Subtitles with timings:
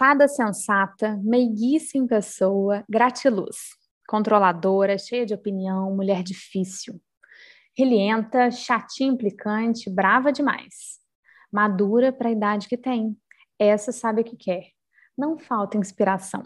[0.00, 3.76] Fada sensata, meiguice em pessoa, gratiluz.
[4.08, 6.98] Controladora, cheia de opinião, mulher difícil.
[7.76, 10.98] Relienta, chatinha implicante, brava demais.
[11.52, 13.14] Madura para a idade que tem.
[13.58, 14.68] Essa sabe o que quer.
[15.18, 16.44] Não falta inspiração.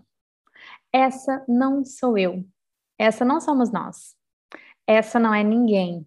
[0.93, 2.45] Essa não sou eu.
[2.99, 4.17] Essa não somos nós.
[4.85, 6.05] Essa não é ninguém.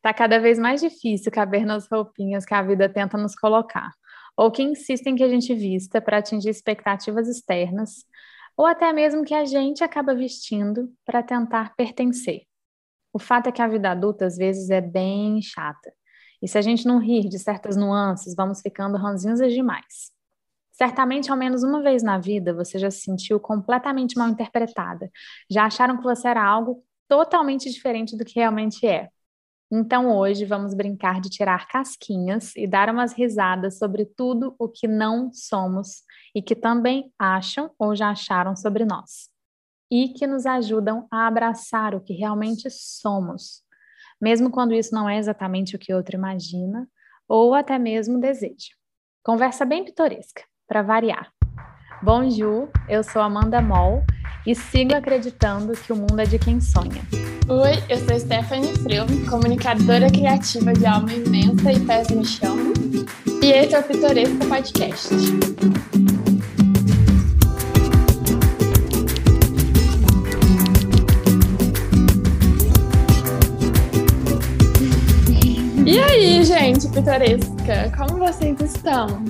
[0.00, 3.92] Tá cada vez mais difícil caber nas roupinhas que a vida tenta nos colocar,
[4.36, 8.04] ou que insistem que a gente vista para atingir expectativas externas,
[8.56, 12.42] ou até mesmo que a gente acaba vestindo para tentar pertencer.
[13.12, 15.92] O fato é que a vida adulta às vezes é bem chata.
[16.42, 20.12] E se a gente não rir de certas nuances, vamos ficando ranzinhas demais.
[20.72, 25.10] Certamente, ao menos uma vez na vida, você já se sentiu completamente mal interpretada.
[25.50, 29.08] Já acharam que você era algo totalmente diferente do que realmente é.
[29.70, 34.86] Então, hoje, vamos brincar de tirar casquinhas e dar umas risadas sobre tudo o que
[34.86, 39.28] não somos e que também acham ou já acharam sobre nós.
[39.90, 43.62] E que nos ajudam a abraçar o que realmente somos,
[44.20, 46.88] mesmo quando isso não é exatamente o que outro imagina
[47.28, 48.70] ou até mesmo deseja.
[49.24, 51.32] Conversa bem pitoresca para variar.
[52.02, 54.04] Bonjour, eu sou Amanda Moll
[54.46, 57.02] e sigo acreditando que o mundo é de quem sonha.
[57.48, 62.56] Oi, eu sou Stephanie Fril, comunicadora criativa de alma imensa e pés no chão.
[63.40, 65.14] E esse é o Pitoresco Podcast.
[75.86, 79.24] E aí, gente pitoresca, como vocês estão?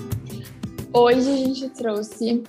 [0.90, 2.42] Hoje a gente trouxe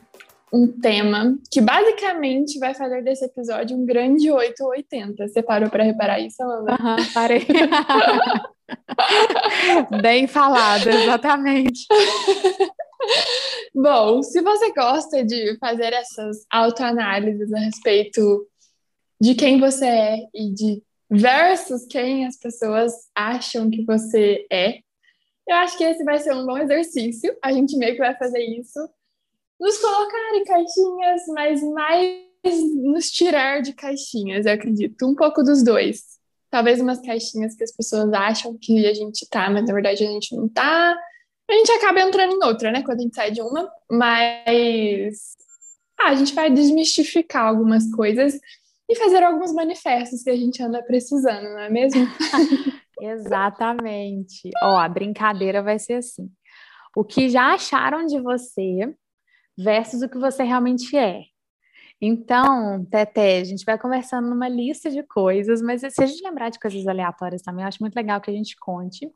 [0.51, 5.27] um tema que basicamente vai fazer desse episódio um grande 8 ou 80.
[5.27, 6.41] Você parou para reparar isso?
[6.41, 7.45] Aham, uhum, parei.
[10.01, 11.85] Bem falado, exatamente.
[13.75, 18.47] Bom, se você gosta de fazer essas autoanálises a respeito
[19.21, 24.79] de quem você é e de versus quem as pessoas acham que você é,
[25.47, 27.33] eu acho que esse vai ser um bom exercício.
[27.41, 28.79] A gente meio que vai fazer isso.
[29.59, 32.27] Nos colocar em caixinhas, mas mais
[32.75, 35.07] nos tirar de caixinhas, eu acredito.
[35.07, 36.17] Um pouco dos dois.
[36.49, 40.07] Talvez umas caixinhas que as pessoas acham que a gente tá, mas na verdade a
[40.07, 40.97] gente não tá.
[41.49, 42.83] A gente acaba entrando em outra, né?
[42.83, 43.69] Quando a gente sai de uma.
[43.89, 45.35] Mas
[45.99, 48.39] ah, a gente vai desmistificar algumas coisas
[48.89, 52.07] e fazer alguns manifestos que a gente anda precisando, não é mesmo?
[53.01, 54.49] Exatamente.
[54.61, 56.29] Ó, a brincadeira vai ser assim:
[56.95, 58.93] o que já acharam de você
[59.57, 61.23] versus o que você realmente é.
[61.99, 66.49] Então, Tete, a gente vai conversando numa lista de coisas, mas se a gente lembrar
[66.49, 69.11] de coisas aleatórias também, eu acho muito legal que a gente conte.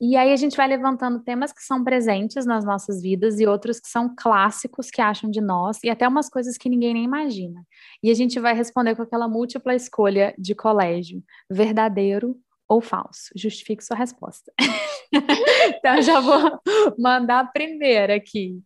[0.00, 3.78] E aí a gente vai levantando temas que são presentes nas nossas vidas e outros
[3.78, 7.62] que são clássicos que acham de nós e até umas coisas que ninguém nem imagina.
[8.02, 12.34] E a gente vai responder com aquela múltipla escolha de colégio, verdadeiro
[12.66, 13.28] ou falso?
[13.36, 14.50] Justifique sua resposta.
[15.12, 16.58] então, já vou
[16.98, 18.58] mandar a primeira aqui,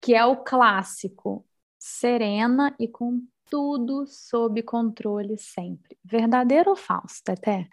[0.00, 1.44] que é o clássico:
[1.78, 3.20] serena e com
[3.50, 5.96] tudo sob controle sempre.
[6.04, 7.68] Verdadeiro ou falso, Teté?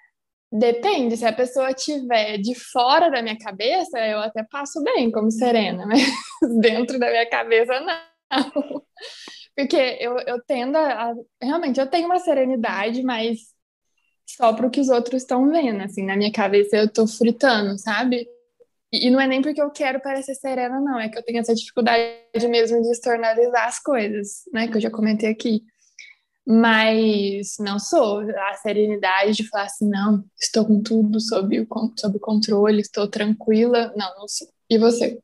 [0.51, 5.29] Depende, se a pessoa estiver de fora da minha cabeça, eu até passo bem como
[5.29, 6.01] serena, mas
[6.61, 8.85] dentro da minha cabeça, não.
[9.55, 11.13] Porque eu, eu tendo a.
[11.41, 13.39] Realmente, eu tenho uma serenidade, mas
[14.25, 17.77] só para o que os outros estão vendo, assim, na minha cabeça eu tô fritando,
[17.77, 18.27] sabe?
[18.95, 21.39] E, e não é nem porque eu quero parecer serena, não, é que eu tenho
[21.39, 25.63] essa dificuldade mesmo de externalizar as coisas, né, que eu já comentei aqui.
[26.47, 32.19] Mas não sou a serenidade de falar assim, não, estou com tudo sob o, sob
[32.19, 33.91] controle, estou tranquila.
[33.97, 34.47] Não, não sou.
[34.69, 35.19] E você?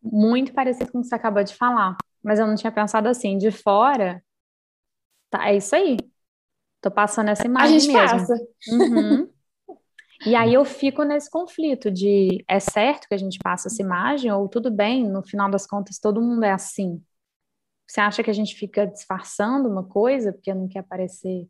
[0.00, 3.36] Muito parecido com o que você acabou de falar, mas eu não tinha pensado assim,
[3.36, 4.22] de fora,
[5.28, 5.96] tá, é isso aí.
[6.80, 8.18] Tô passando essa imagem A gente mesmo.
[8.18, 8.34] passa.
[8.70, 9.28] Uhum.
[10.24, 14.32] E aí eu fico nesse conflito de é certo que a gente passa essa imagem
[14.32, 17.02] ou tudo bem, no final das contas todo mundo é assim.
[17.86, 21.46] Você acha que a gente fica disfarçando uma coisa porque não quer parecer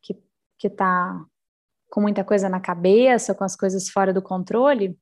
[0.00, 0.16] que,
[0.58, 1.20] que tá
[1.90, 4.96] com muita coisa na cabeça, com as coisas fora do controle?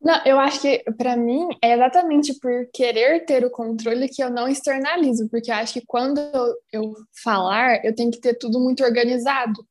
[0.00, 4.30] Não, eu acho que para mim é exatamente por querer ter o controle que eu
[4.30, 8.60] não externalizo, porque eu acho que quando eu, eu falar, eu tenho que ter tudo
[8.60, 9.66] muito organizado.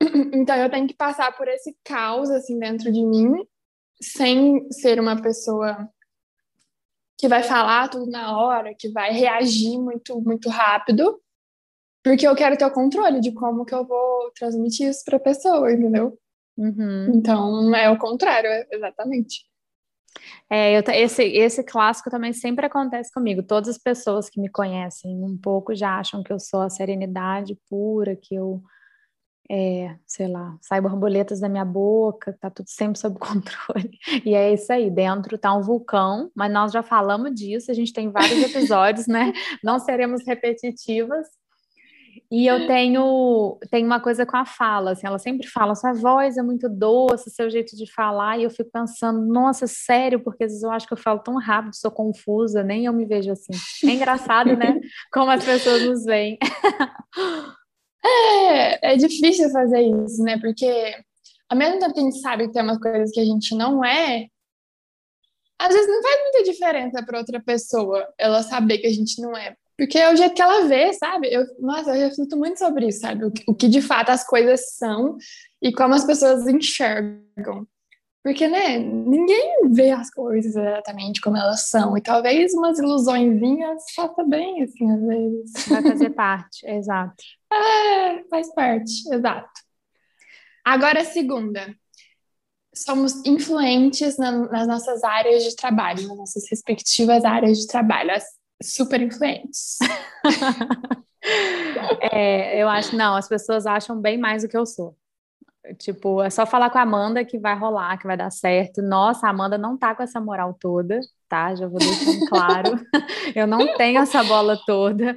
[0.34, 3.32] Então eu tenho que passar por esse caos assim dentro de mim,
[4.00, 5.88] sem ser uma pessoa
[7.18, 11.20] que vai falar tudo na hora, que vai reagir muito muito rápido,
[12.04, 15.20] porque eu quero ter o controle de como que eu vou transmitir isso para a
[15.20, 16.18] pessoa, entendeu?
[16.56, 17.12] Uhum.
[17.14, 19.44] Então, é o contrário, é, exatamente.
[20.48, 23.42] É, eu, esse, esse clássico também sempre acontece comigo.
[23.42, 27.58] Todas as pessoas que me conhecem um pouco já acham que eu sou a serenidade
[27.68, 28.62] pura, que eu,
[29.50, 33.98] é, sei lá, sai borboletas da minha boca, tá tudo sempre sob controle.
[34.24, 37.92] E é isso aí, dentro tá um vulcão, mas nós já falamos disso, a gente
[37.92, 39.32] tem vários episódios, né?
[39.62, 41.26] Não seremos repetitivas,
[42.30, 46.36] e eu tenho, tenho uma coisa com a fala, assim, ela sempre fala, sua voz
[46.36, 50.50] é muito doce, seu jeito de falar, e eu fico pensando, nossa, sério, porque às
[50.50, 53.52] vezes eu acho que eu falo tão rápido, sou confusa, nem eu me vejo assim.
[53.84, 54.80] É engraçado, né?
[55.12, 56.38] Como as pessoas nos veem.
[58.06, 60.38] É, é difícil fazer isso, né?
[60.38, 60.94] Porque
[61.48, 63.84] ao mesmo tempo que a gente sabe que tem umas coisas que a gente não
[63.84, 64.26] é,
[65.58, 69.36] às vezes não faz muita diferença para outra pessoa ela saber que a gente não
[69.36, 69.56] é.
[69.78, 71.28] Porque é o jeito que ela vê, sabe?
[71.32, 73.24] Eu, nossa, eu reflito muito sobre isso, sabe?
[73.26, 75.16] O o que de fato as coisas são
[75.60, 77.66] e como as pessoas enxergam.
[78.26, 81.96] Porque, né, ninguém vê as coisas exatamente como elas são.
[81.96, 85.68] E talvez umas ilusõezinhas faça bem, assim, às vezes.
[85.68, 87.22] Vai fazer parte, exato.
[87.52, 89.48] É, faz parte, exato.
[90.64, 91.72] Agora, a segunda.
[92.74, 98.10] Somos influentes na, nas nossas áreas de trabalho, nas nossas respectivas áreas de trabalho.
[98.10, 98.24] As,
[98.60, 99.78] super influentes.
[102.10, 104.96] é, eu acho, não, as pessoas acham bem mais do que eu sou.
[105.74, 108.82] Tipo, é só falar com a Amanda que vai rolar, que vai dar certo.
[108.82, 111.54] Nossa, a Amanda não tá com essa moral toda, tá?
[111.54, 112.78] Já vou deixando claro.
[113.34, 115.16] eu não tenho essa bola toda.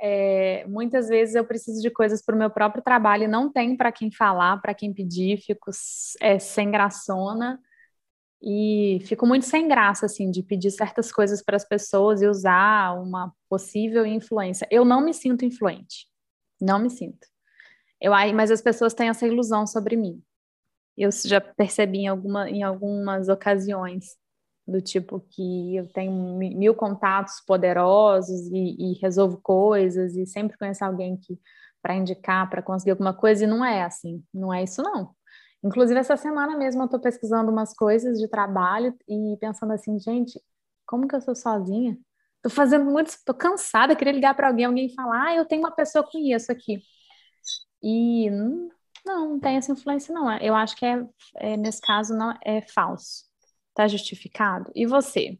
[0.00, 3.76] É, muitas vezes eu preciso de coisas para o meu próprio trabalho e não tenho
[3.76, 5.70] para quem falar, para quem pedir, fico
[6.20, 7.58] é, sem graçona.
[8.40, 12.92] E fico muito sem graça, assim, de pedir certas coisas para as pessoas e usar
[13.00, 14.66] uma possível influência.
[14.70, 16.06] Eu não me sinto influente.
[16.60, 17.26] Não me sinto.
[18.00, 20.22] Eu, mas as pessoas têm essa ilusão sobre mim.
[20.96, 24.16] Eu já percebi em, alguma, em algumas ocasiões,
[24.66, 30.84] do tipo que eu tenho mil contatos poderosos e, e resolvo coisas e sempre conheço
[30.84, 31.40] alguém que
[31.80, 34.22] para indicar, para conseguir alguma coisa, e não é assim.
[34.34, 35.14] Não é isso, não.
[35.62, 40.40] Inclusive, essa semana mesmo eu estou pesquisando umas coisas de trabalho e pensando assim, gente,
[40.86, 41.98] como que eu sou sozinha?
[42.36, 45.72] Estou fazendo muito, estou cansada, queria ligar para alguém, alguém falar, ah, eu tenho uma
[45.72, 46.80] pessoa que conheço aqui.
[47.82, 48.70] E não,
[49.04, 50.30] não tem essa influência, não.
[50.38, 51.04] Eu acho que é,
[51.36, 53.24] é nesse caso não é falso.
[53.70, 54.70] Está justificado.
[54.74, 55.38] E você?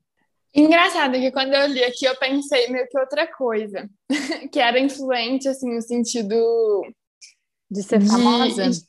[0.55, 3.89] Engraçado que quando eu li aqui eu pensei meio que outra coisa,
[4.53, 6.83] que era influente assim no sentido
[7.71, 8.71] de ser famosa.
[8.71, 8.88] De,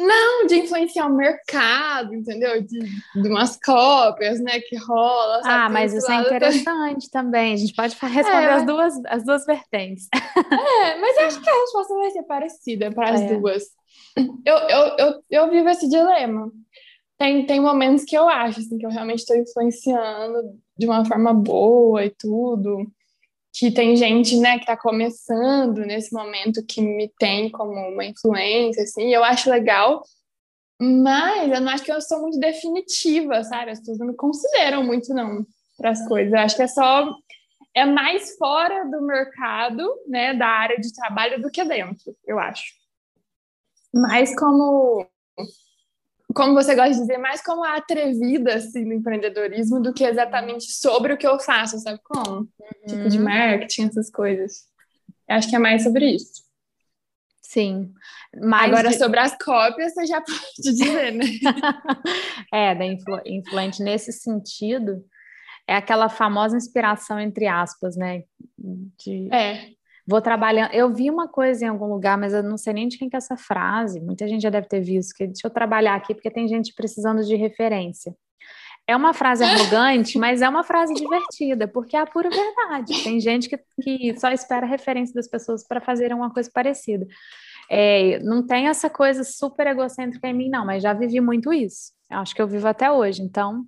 [0.00, 2.62] não, de influenciar o mercado, entendeu?
[2.62, 5.42] De, de umas cópias, né, que rola.
[5.44, 7.52] Ah, mas isso é interessante também.
[7.52, 10.08] A gente pode responder é, as, duas, as duas vertentes.
[10.82, 13.34] É, mas eu acho que a resposta vai ser parecida para as é.
[13.34, 13.64] duas.
[14.44, 16.50] Eu, eu, eu, eu vivo esse dilema.
[17.18, 21.34] Tem, tem momentos que eu acho assim, que eu realmente estou influenciando de uma forma
[21.34, 22.90] boa e tudo
[23.52, 28.82] que tem gente, né, que está começando nesse momento que me tem como uma influência,
[28.84, 30.02] assim, eu acho legal,
[30.80, 33.72] mas eu não acho que eu sou muito definitiva, sabe?
[33.72, 35.44] As pessoas não me consideram muito, não,
[35.76, 36.32] para as coisas.
[36.32, 37.14] Eu acho que é só.
[37.74, 42.64] É mais fora do mercado, né, da área de trabalho do que dentro, eu acho.
[43.92, 45.06] Mais como
[46.34, 50.70] como você gosta de dizer, mais como a atrevida assim, no empreendedorismo do que exatamente
[50.70, 52.40] sobre o que eu faço, sabe como?
[52.40, 52.48] Uhum.
[52.86, 54.64] Tipo de marketing, essas coisas.
[55.28, 56.42] Eu acho que é mais sobre isso.
[57.40, 57.92] Sim.
[58.40, 58.98] Mas Agora, de...
[58.98, 61.24] sobre as cópias, você já pode dizer, né?
[62.52, 65.04] é, da influ influente nesse sentido,
[65.66, 68.22] é aquela famosa inspiração, entre aspas, né?
[68.56, 69.28] De...
[69.32, 70.72] É vou trabalhando.
[70.72, 73.16] Eu vi uma coisa em algum lugar, mas eu não sei nem de quem que
[73.16, 74.00] é essa frase.
[74.00, 75.14] Muita gente já deve ter visto.
[75.14, 78.14] Que deixa eu trabalhar aqui porque tem gente precisando de referência.
[78.86, 83.02] É uma frase arrogante, mas é uma frase divertida, porque é a pura verdade.
[83.04, 87.06] Tem gente que, que só espera referência das pessoas para fazer uma coisa parecida.
[87.70, 91.92] É, não tem essa coisa super egocêntrica em mim, não, mas já vivi muito isso.
[92.10, 93.22] Acho que eu vivo até hoje.
[93.22, 93.64] Então,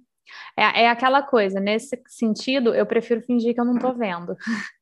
[0.57, 1.61] é, é aquela coisa.
[1.61, 4.37] Nesse sentido, eu prefiro fingir que eu não estou vendo.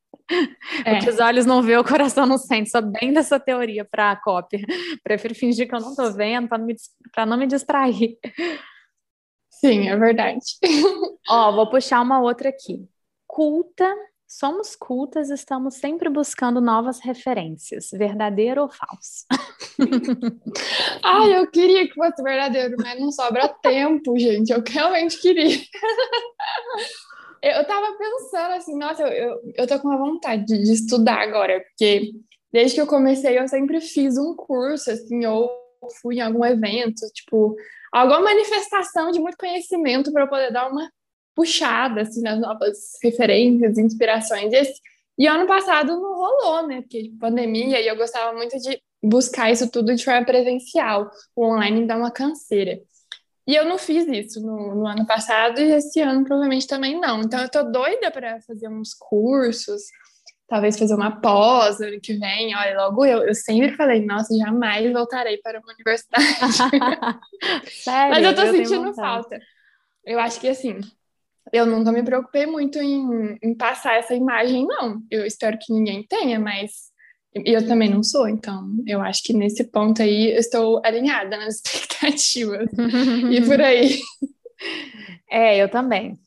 [0.84, 0.98] É.
[0.98, 2.70] O que os olhos não vê, o coração não sente.
[2.70, 4.60] Sou bem dessa teoria para a cópia.
[5.02, 8.16] Prefiro fingir que eu não estou vendo para não, não me distrair.
[9.50, 10.38] Sim, é verdade.
[11.28, 12.88] Ó, vou puxar uma outra aqui.
[13.26, 13.94] Culta,
[14.26, 19.26] somos cultas, estamos sempre buscando novas referências, verdadeiro ou falso?
[21.02, 24.50] Ai, eu queria que fosse verdadeiro, mas não sobra tempo, gente.
[24.50, 25.58] Eu realmente queria.
[27.42, 31.20] Eu tava pensando assim, nossa, eu, eu, eu tô com uma vontade de, de, estudar
[31.20, 32.10] agora, porque
[32.52, 35.50] desde que eu comecei eu sempre fiz um curso, assim, ou
[36.02, 37.56] fui em algum evento, tipo,
[37.92, 40.90] alguma manifestação de muito conhecimento para eu poder dar uma
[41.34, 44.52] puxada assim, nas novas referências, inspirações.
[44.52, 44.62] E,
[45.18, 46.82] e ano passado não rolou, né?
[46.82, 51.10] Porque pandemia e eu gostava muito de buscar isso tudo de forma presencial.
[51.34, 52.80] O online dá uma canseira.
[53.50, 57.20] E eu não fiz isso no, no, ano passado e esse ano provavelmente também não.
[57.20, 59.82] Então eu tô doida para fazer uns cursos,
[60.46, 62.54] talvez fazer uma pós ano que vem.
[62.54, 66.24] Olha, logo eu, eu sempre falei, nossa, jamais voltarei para uma universidade.
[67.82, 68.10] Sério?
[68.14, 69.40] Mas eu tô eu sentindo falta.
[70.04, 70.78] Eu acho que assim,
[71.52, 75.02] eu nunca me preocupei muito em, em passar essa imagem, não.
[75.10, 76.89] Eu espero que ninguém tenha, mas
[77.34, 81.62] eu também não sou, então eu acho que nesse ponto aí eu estou alinhada nas
[81.64, 82.68] expectativas.
[83.30, 84.00] e por aí.
[85.30, 86.18] É, eu também.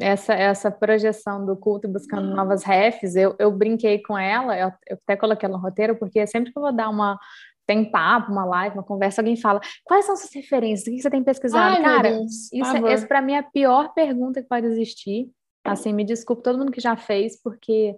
[0.00, 4.98] Essa, essa projeção do culto buscando novas refs, eu, eu brinquei com ela, eu, eu
[5.02, 7.18] até coloquei ela no roteiro, porque sempre que eu vou dar uma.
[7.66, 10.86] Tem papo, uma live, uma conversa, alguém fala: quais são suas referências?
[10.86, 11.76] O que você tem pesquisado?
[11.76, 15.28] Ai, Cara, Deus, isso, é, essa para mim é a pior pergunta que pode existir.
[15.64, 17.96] Assim, me desculpe todo mundo que já fez, porque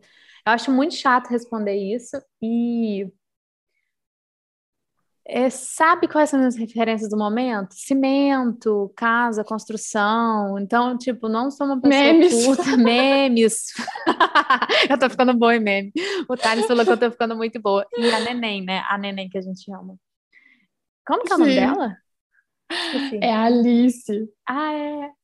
[0.49, 3.07] eu acho muito chato responder isso e
[5.31, 7.75] é, sabe quais são as referências do momento?
[7.75, 10.59] Cimento, casa, construção.
[10.59, 12.47] Então, tipo, não sou uma pessoa memes.
[12.47, 13.67] puta, memes.
[14.88, 15.93] eu tô ficando boa em meme.
[16.31, 17.87] O Thales falou que eu tô ficando muito boa.
[17.99, 18.83] E a Neném, né?
[18.88, 19.97] A Neném que a gente ama.
[21.07, 21.97] Como que é o nome dela?
[22.71, 23.19] Esqueci.
[23.23, 24.31] É Alice.
[24.49, 25.18] Ah, é.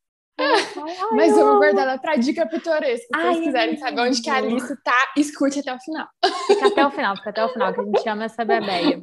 [1.13, 3.07] Mas eu vou guardar ela pra dica pitoresca.
[3.07, 6.09] Se vocês quiserem saber onde que a Alice tá, escute até o final.
[6.47, 9.03] Fica até o final, fica até o final, que a gente ama essa bebeia.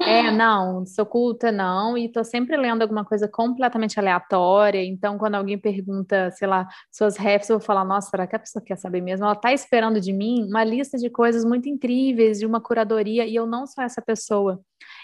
[0.00, 4.84] É, não, sou culta, não, e tô sempre lendo alguma coisa completamente aleatória.
[4.84, 8.38] Então, quando alguém pergunta, sei lá, suas refs, eu vou falar, nossa, será que a
[8.38, 9.24] pessoa quer saber mesmo?
[9.24, 13.34] Ela tá esperando de mim uma lista de coisas muito incríveis, de uma curadoria, e
[13.34, 14.60] eu não sou essa pessoa.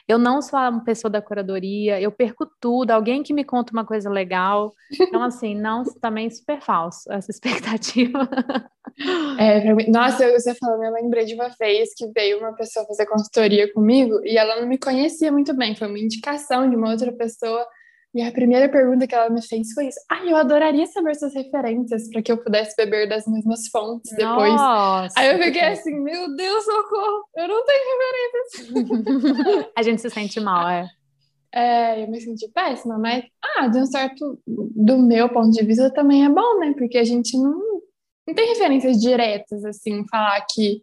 [0.08, 3.84] Eu não sou uma pessoa da curadoria, eu perco tudo, alguém que me conta uma
[3.84, 4.72] coisa legal.
[5.00, 8.28] Então, assim, não, também super falso essa expectativa.
[9.38, 13.06] É, mim, nossa, você falando, eu lembrei de uma vez que veio uma pessoa fazer
[13.06, 17.12] consultoria comigo e ela não me conhecia muito bem, foi uma indicação de uma outra
[17.12, 17.66] pessoa.
[18.14, 21.34] E a primeira pergunta que ela me fez foi isso: Ah, eu adoraria saber suas
[21.34, 24.52] referências para que eu pudesse beber das mesmas fontes depois.
[24.52, 29.72] Nossa, Aí eu fiquei assim: Meu Deus, socorro, eu não tenho referências.
[29.76, 30.86] a gente se sente mal, é.
[31.54, 33.24] É, eu me senti péssima, mas,
[33.56, 36.74] ah, de um certo, do meu ponto de vista também é bom, né?
[36.76, 37.60] Porque a gente não,
[38.26, 40.82] não tem referências diretas, assim, falar que.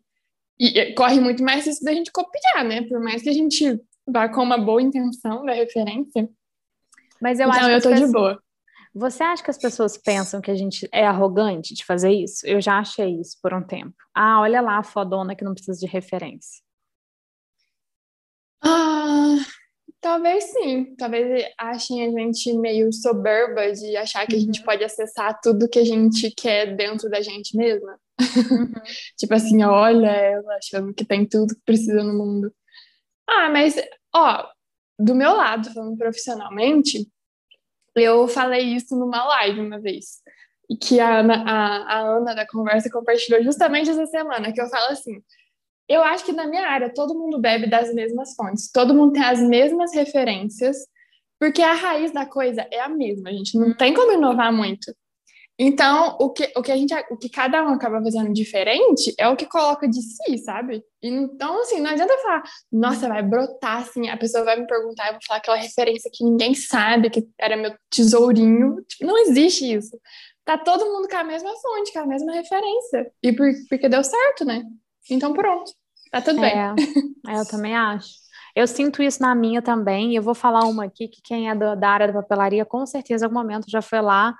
[0.59, 2.81] E, corre muito mais isso da gente copiar, né?
[2.83, 6.27] Por mais que a gente vá com uma boa intenção da referência
[7.21, 8.07] mas eu então, acho eu tô pessoas...
[8.07, 8.43] de boa.
[8.93, 12.45] Você acha que as pessoas pensam que a gente é arrogante de fazer isso?
[12.45, 13.93] Eu já achei isso por um tempo.
[14.15, 16.61] Ah, olha lá a fodona que não precisa de referência.
[18.61, 19.37] Ah,
[20.01, 20.95] talvez sim.
[20.97, 24.41] Talvez achem a gente meio soberba de achar que uhum.
[24.41, 24.65] a gente uhum.
[24.65, 27.99] pode acessar tudo que a gente quer dentro da gente mesma.
[28.19, 28.73] Uhum.
[29.17, 32.51] tipo assim, olha ela achando que tem tudo que precisa no mundo.
[33.29, 33.75] Ah, mas,
[34.13, 34.49] ó,
[34.99, 37.07] do meu lado, falando profissionalmente,
[37.95, 40.21] eu falei isso numa live uma vez.
[40.69, 44.67] E que a Ana, a, a Ana da conversa compartilhou justamente essa semana, que eu
[44.67, 45.23] falo assim:
[45.87, 49.23] eu acho que na minha área todo mundo bebe das mesmas fontes, todo mundo tem
[49.23, 50.77] as mesmas referências,
[51.39, 54.93] porque a raiz da coisa é a mesma, a gente não tem como inovar muito.
[55.61, 59.27] Então, o que, o que a gente, o que cada um acaba fazendo diferente é
[59.27, 60.81] o que coloca de si, sabe?
[61.03, 65.13] Então, assim, não adianta falar, nossa, vai brotar, assim, a pessoa vai me perguntar, eu
[65.13, 68.77] vou falar aquela referência que ninguém sabe, que era meu tesourinho.
[68.87, 69.99] Tipo, não existe isso.
[70.45, 73.11] Tá todo mundo com a mesma fonte, com a mesma referência.
[73.21, 74.63] E por, porque deu certo, né?
[75.11, 75.73] Então, pronto.
[76.09, 76.85] Tá tudo é, bem.
[77.27, 78.07] É, eu também acho.
[78.55, 81.75] Eu sinto isso na minha também, eu vou falar uma aqui que quem é da,
[81.75, 84.33] da área da papelaria, com certeza, em algum momento já foi lá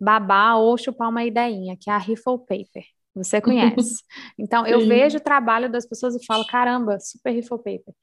[0.00, 2.84] babar ou chupar uma ideinha, que é a Riffle Paper.
[3.14, 4.02] Você conhece.
[4.38, 7.94] Então, eu vejo o trabalho das pessoas e falo, caramba, super Riffle Paper.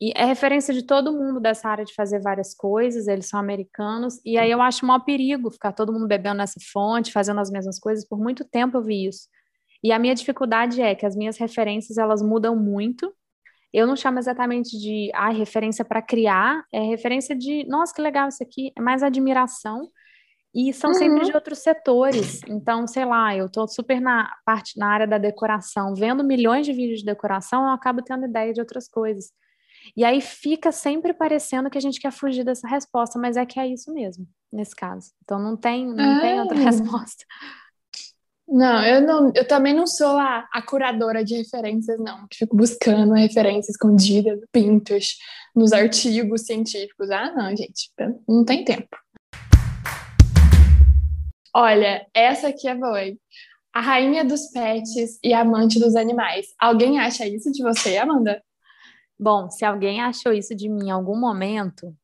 [0.00, 4.18] E é referência de todo mundo dessa área de fazer várias coisas, eles são americanos,
[4.24, 7.78] e aí eu acho maior perigo ficar todo mundo bebendo nessa fonte, fazendo as mesmas
[7.78, 9.28] coisas, por muito tempo eu vi isso.
[9.84, 13.14] E a minha dificuldade é que as minhas referências, elas mudam muito,
[13.72, 18.28] eu não chamo exatamente de ah, referência para criar, é referência de, nossa, que legal
[18.28, 19.90] isso aqui, é mais admiração,
[20.54, 20.94] e são uhum.
[20.94, 22.40] sempre de outros setores.
[22.48, 26.72] Então, sei lá, eu estou super na parte na área da decoração, vendo milhões de
[26.72, 29.32] vídeos de decoração, eu acabo tendo ideia de outras coisas.
[29.96, 33.58] E aí fica sempre parecendo que a gente quer fugir dessa resposta, mas é que
[33.58, 35.10] é isso mesmo, nesse caso.
[35.22, 36.20] Então não tem, não é.
[36.20, 37.24] tem outra resposta.
[38.46, 42.56] Não, eu não, eu também não sou a, a curadora de referências, não, que fico
[42.56, 45.16] buscando referências escondidas, pintos,
[45.54, 47.10] nos artigos científicos.
[47.10, 47.92] Ah, não, gente,
[48.28, 48.88] não tem tempo.
[51.54, 53.00] Olha, essa aqui é boa.
[53.74, 56.48] A rainha dos pets e amante dos animais.
[56.60, 58.42] Alguém acha isso de você, Amanda?
[59.18, 61.94] Bom, se alguém achou isso de mim em algum momento,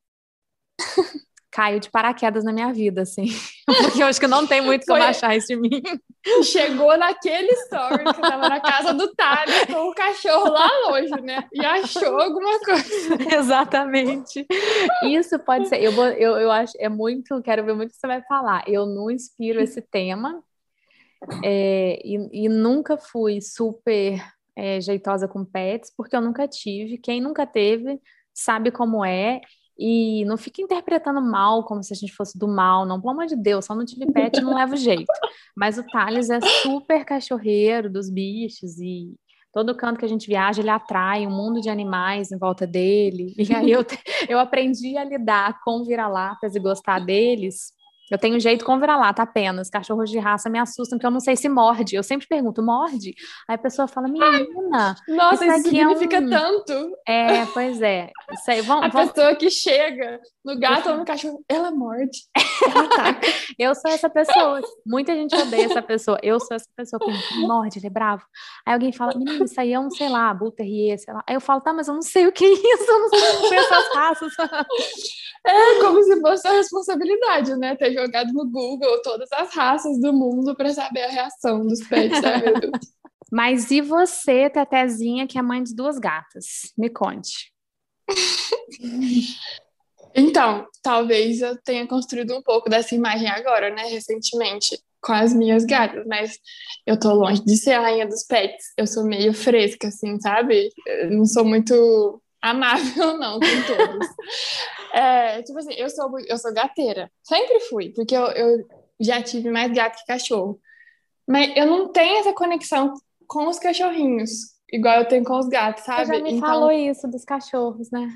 [1.56, 3.28] caiu de paraquedas na minha vida, assim.
[3.64, 4.98] Porque eu acho que não tem muito Foi...
[4.98, 5.82] como achar isso de mim.
[6.44, 11.48] Chegou naquele story que tava na casa do Thales com o cachorro lá longe, né?
[11.50, 13.16] E achou alguma coisa.
[13.34, 14.46] Exatamente.
[15.04, 15.82] Isso pode ser.
[15.82, 18.62] Eu, vou, eu, eu acho, é muito, quero ver muito o que você vai falar.
[18.66, 20.42] Eu não inspiro esse tema.
[21.42, 24.22] É, e, e nunca fui super
[24.54, 26.98] é, jeitosa com pets, porque eu nunca tive.
[26.98, 27.98] Quem nunca teve
[28.34, 29.40] sabe como é.
[29.78, 33.00] E não fica interpretando mal como se a gente fosse do mal, não.
[33.00, 35.12] Pelo amor de Deus, só não tive pet não leva jeito.
[35.54, 39.14] Mas o Thales é super cachorreiro dos bichos e
[39.52, 43.34] todo canto que a gente viaja, ele atrai um mundo de animais em volta dele.
[43.38, 43.84] E aí eu,
[44.28, 47.72] eu aprendi a lidar com vira-latas e gostar deles
[48.10, 49.68] eu tenho jeito com vira-lata apenas.
[49.68, 51.96] Cachorros de raça me assustam, porque eu não sei se morde.
[51.96, 53.14] Eu sempre pergunto, morde?
[53.48, 54.94] Aí a pessoa fala, menina.
[55.08, 56.30] Nossa, isso, isso significa é um...
[56.30, 56.96] tanto.
[57.06, 58.10] É, pois é.
[58.32, 59.12] Isso aí, vamos, a vamos...
[59.12, 62.18] pessoa que chega no gato ou no cachorro, ela morde.
[62.66, 63.28] Ela ataca.
[63.58, 64.60] eu sou essa pessoa.
[64.84, 66.18] Muita gente odeia essa pessoa.
[66.22, 68.24] Eu sou essa pessoa que morde, ele é bravo.
[68.64, 71.22] Aí alguém fala, menina, isso aí é um, sei lá, Bull Terrier, sei lá.
[71.28, 73.58] Aí eu falo, tá, mas eu não sei o que é isso, eu não sei
[73.58, 74.32] essas raças.
[75.46, 77.76] É como se fosse a responsabilidade, né?
[77.76, 82.20] Ter jogado no Google todas as raças do mundo para saber a reação dos pets,
[82.20, 82.42] né,
[83.32, 86.72] Mas e você, Tetezinha, que é mãe de duas gatas?
[86.78, 87.52] Me conte.
[90.14, 95.64] então, talvez eu tenha construído um pouco dessa imagem agora, né, recentemente, com as minhas
[95.64, 96.38] gatas, mas
[96.86, 98.72] eu tô longe de ser a rainha dos pets.
[98.76, 100.70] Eu sou meio fresca, assim, sabe?
[100.86, 104.08] Eu não sou muito amável, não, com todos.
[104.92, 107.10] é, tipo assim, eu sou, eu sou gateira.
[107.22, 108.66] Sempre fui, porque eu, eu
[109.00, 110.60] já tive mais gato que cachorro.
[111.26, 112.94] Mas eu não tenho essa conexão
[113.26, 114.30] com os cachorrinhos,
[114.72, 116.06] igual eu tenho com os gatos, sabe?
[116.06, 118.08] Você já me então, falou isso dos cachorros, né?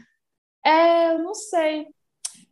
[0.65, 1.87] É, eu não sei.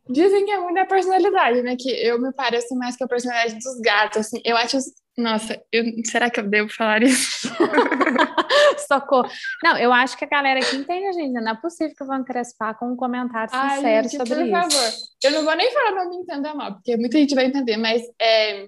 [0.09, 1.75] Dizem que é muito da personalidade, né?
[1.79, 4.41] Que eu me pareço mais com a personalidade dos gatos, assim.
[4.43, 4.77] Eu acho
[5.19, 7.49] nossa, eu, será que eu devo falar isso?
[8.87, 9.29] Socorro.
[9.63, 11.33] Não, eu acho que a galera aqui entende a gente.
[11.33, 14.51] Não é possível que vão crespar com um comentário sincero Ai, gente, sobre por isso.
[14.51, 14.93] Por favor.
[15.23, 18.01] Eu não vou nem falar pra me entender mal, porque muita gente vai entender, mas
[18.19, 18.67] é,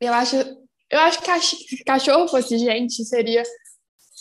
[0.00, 0.36] eu acho.
[0.90, 3.42] Eu acho que se cachorro fosse gente, seria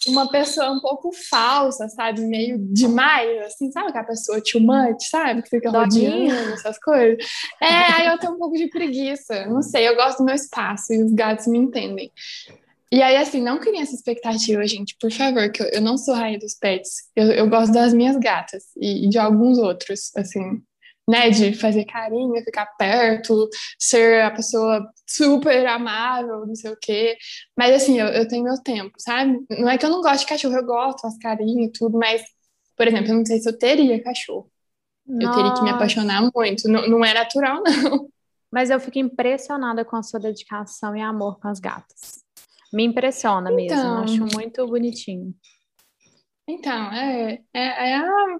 [0.07, 2.21] uma pessoa um pouco falsa, sabe?
[2.21, 5.41] Meio demais, assim, sabe aquela pessoa too much, sabe?
[5.41, 7.25] Que fica rodeando essas coisas.
[7.61, 9.45] É, aí eu tenho um pouco de preguiça.
[9.45, 12.11] Não sei, eu gosto do meu espaço e os gatos me entendem.
[12.91, 16.13] E aí, assim, não cria essa expectativa, gente, por favor, que eu, eu não sou
[16.13, 17.09] rainha dos pets.
[17.15, 20.61] Eu, eu gosto das minhas gatas e, e de alguns outros, assim
[21.07, 27.17] né, de fazer carinho, ficar perto, ser a pessoa super amável, não sei o quê.
[27.57, 29.39] Mas assim, eu, eu tenho meu tempo, sabe?
[29.49, 32.23] Não é que eu não gosto de cachorro, eu gosto, faço carinho e tudo, mas,
[32.75, 34.49] por exemplo, eu não sei se eu teria cachorro.
[35.05, 35.27] Nossa.
[35.27, 36.67] Eu teria que me apaixonar muito.
[36.69, 38.09] Não, não é natural, não.
[38.51, 42.23] Mas eu fico impressionada com a sua dedicação e amor com as gatas.
[42.71, 45.33] Me impressiona mesmo, então, acho muito bonitinho.
[46.47, 48.39] Então, é, é, é a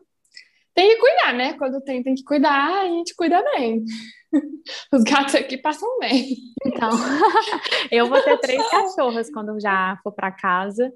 [0.74, 1.54] tem que cuidar, né?
[1.54, 3.84] Quando tem, tem que cuidar, a gente cuida bem.
[4.92, 6.36] Os gatos aqui passam bem.
[6.66, 6.90] Então,
[7.92, 10.92] eu vou ter três cachorras quando já for para casa.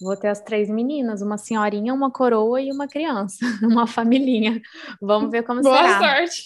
[0.00, 4.60] Vou ter as três meninas, uma senhorinha, uma coroa e uma criança, uma familhinha.
[5.02, 5.98] Vamos ver como Boa será.
[5.98, 6.42] Boa sorte.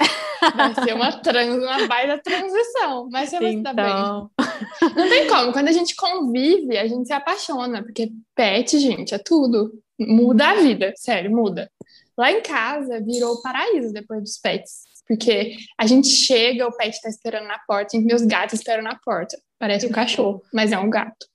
[0.57, 3.71] Vai ser uma, trans, uma baita transição, mas você vai então...
[3.71, 4.95] se dar bem.
[4.97, 9.19] Não tem como, quando a gente convive, a gente se apaixona, porque pet, gente, é
[9.19, 9.71] tudo.
[10.01, 11.71] Muda a vida, sério, muda.
[12.17, 14.83] Lá em casa virou paraíso depois dos pets.
[15.07, 18.99] Porque a gente chega, o pet tá esperando na porta, e meus gatos esperam na
[19.05, 19.37] porta.
[19.59, 21.27] Parece um cachorro, mas é um gato.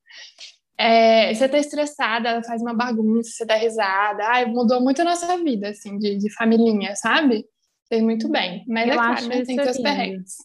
[0.78, 4.24] É, você tá estressada, ela faz uma bagunça, você dá risada.
[4.26, 7.46] Ai, mudou muito a nossa vida, assim, de, de familhinha, sabe?
[7.90, 8.64] Fez muito bem.
[8.68, 9.44] Mas eu é claro, né?
[9.44, 10.36] Tem seus perrengues.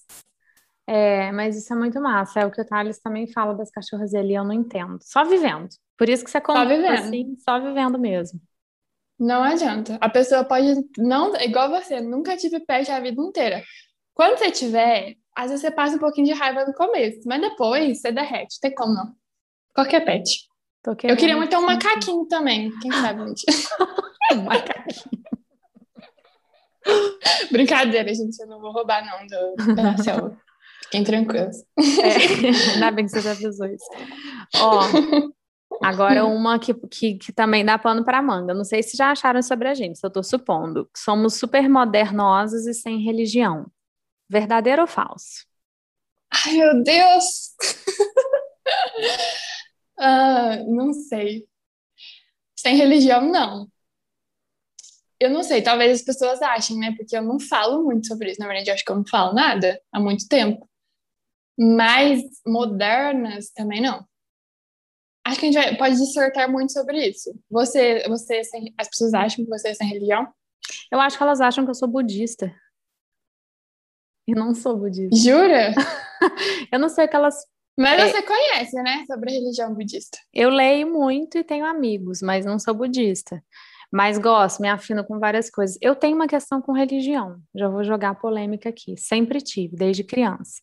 [0.87, 2.41] É, mas isso é muito massa.
[2.41, 4.99] É o que o Thales também fala das cachorras ali, eu não entendo.
[5.03, 5.69] Só vivendo.
[5.97, 8.41] Por isso que você conta assim, só vivendo mesmo.
[9.23, 9.97] Não adianta.
[10.01, 13.63] A pessoa pode não, igual você, nunca tive pet a vida inteira.
[14.13, 18.01] Quando você tiver, às vezes você passa um pouquinho de raiva no começo, mas depois
[18.01, 18.59] você derrete.
[18.61, 19.15] Tem como não?
[19.73, 20.41] Qualquer pet.
[21.05, 23.45] Eu queria muito ter um macaquinho também, quem sabe, gente.
[24.35, 25.23] um macaquinho.
[27.53, 30.37] Brincadeira, gente, eu não vou roubar não do, da selva.
[30.83, 31.59] Fiquem tranquilos.
[31.79, 33.87] É, ainda bem que você já avisou isso.
[34.57, 34.81] Ó,
[35.85, 38.55] agora uma que, que, que também dá pano para manga.
[38.55, 40.89] Não sei se já acharam sobre a gente, se eu estou supondo.
[40.97, 43.67] Somos super modernosos e sem religião.
[44.29, 45.47] Verdadeiro ou falso?
[46.31, 47.55] Ai, meu Deus!
[49.99, 51.47] uh, não sei.
[52.57, 53.69] Sem religião, não.
[55.21, 56.95] Eu não sei, talvez as pessoas achem, né?
[56.97, 58.41] Porque eu não falo muito sobre isso.
[58.41, 60.69] Na verdade, eu acho que eu não falo nada há muito tempo.
[61.59, 64.05] Mas modernas também não.
[65.25, 67.33] Acho que a gente vai, pode dissertar muito sobre isso.
[67.51, 70.27] Você, você sem, as pessoas acham que você é sem religião?
[70.91, 72.53] Eu acho que elas acham que eu sou budista.
[74.27, 75.17] E não sou budista.
[75.17, 75.73] Jura?
[76.73, 77.37] eu não sei o que elas.
[77.79, 78.09] Mas é...
[78.09, 80.19] você conhece, né, sobre a religião budista?
[80.33, 83.43] Eu leio muito e tenho amigos, mas não sou budista.
[83.93, 85.77] Mas gosto, me afino com várias coisas.
[85.81, 88.97] Eu tenho uma questão com religião, já vou jogar polêmica aqui.
[88.97, 90.63] Sempre tive, desde criança.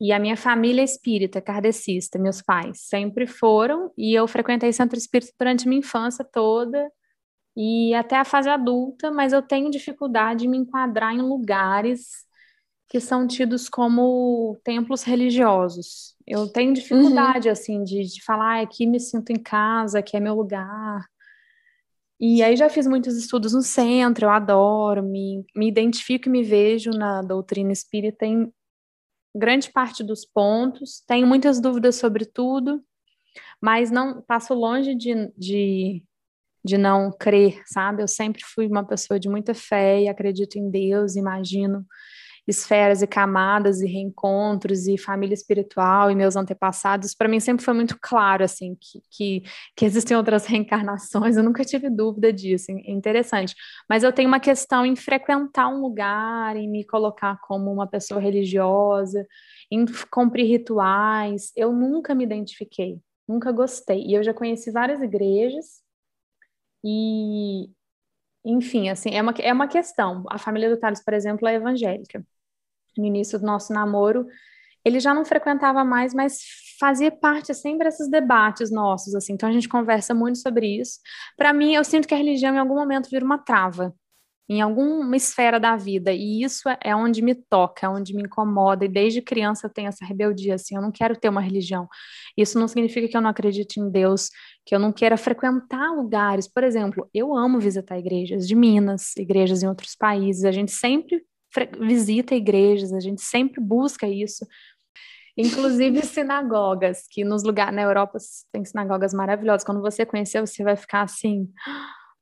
[0.00, 4.98] E a minha família é espírita, kardecista, meus pais sempre foram, e eu frequentei centro
[4.98, 6.90] espírita durante minha infância toda
[7.56, 12.26] e até a fase adulta, mas eu tenho dificuldade em me enquadrar em lugares
[12.88, 16.14] que são tidos como templos religiosos.
[16.26, 17.52] Eu tenho dificuldade, uhum.
[17.52, 21.04] assim, de, de falar, ah, aqui me sinto em casa, aqui é meu lugar.
[22.20, 26.42] E aí já fiz muitos estudos no centro, eu adoro, me, me identifico e me
[26.42, 28.50] vejo na doutrina espírita em
[29.36, 32.82] grande parte dos pontos, tenho muitas dúvidas sobre tudo,
[33.60, 36.02] mas não passo longe de, de,
[36.64, 38.02] de não crer, sabe?
[38.02, 41.84] Eu sempre fui uma pessoa de muita fé e acredito em Deus, imagino
[42.46, 47.74] esferas e camadas e reencontros e família espiritual e meus antepassados, para mim sempre foi
[47.74, 49.42] muito claro, assim, que, que,
[49.76, 53.54] que, existem outras reencarnações, eu nunca tive dúvida disso, é interessante.
[53.88, 58.20] Mas eu tenho uma questão em frequentar um lugar, em me colocar como uma pessoa
[58.20, 59.26] religiosa,
[59.70, 64.04] em cumprir rituais, eu nunca me identifiquei, nunca gostei.
[64.06, 65.84] E eu já conheci várias igrejas,
[66.84, 67.68] e,
[68.44, 70.24] enfim, assim, é uma, é uma questão.
[70.30, 72.24] A família do Thales, por exemplo, é evangélica
[72.98, 74.26] no início do nosso namoro,
[74.84, 76.38] ele já não frequentava mais, mas
[76.78, 79.32] fazia parte sempre desses debates nossos, assim.
[79.32, 81.00] Então a gente conversa muito sobre isso.
[81.36, 83.94] Para mim, eu sinto que a religião em algum momento vira uma trava
[84.48, 88.84] em alguma esfera da vida, e isso é onde me toca, é onde me incomoda,
[88.84, 91.88] e desde criança eu tenho essa rebeldia, assim, eu não quero ter uma religião.
[92.36, 94.30] Isso não significa que eu não acredite em Deus,
[94.64, 96.46] que eu não queira frequentar lugares.
[96.46, 101.24] Por exemplo, eu amo visitar igrejas de Minas, igrejas em outros países, a gente sempre
[101.64, 104.46] visita igrejas, a gente sempre busca isso.
[105.36, 108.18] Inclusive sinagogas, que nos lugares na Europa
[108.52, 109.64] tem sinagogas maravilhosas.
[109.64, 111.50] Quando você conhecer, você vai ficar assim: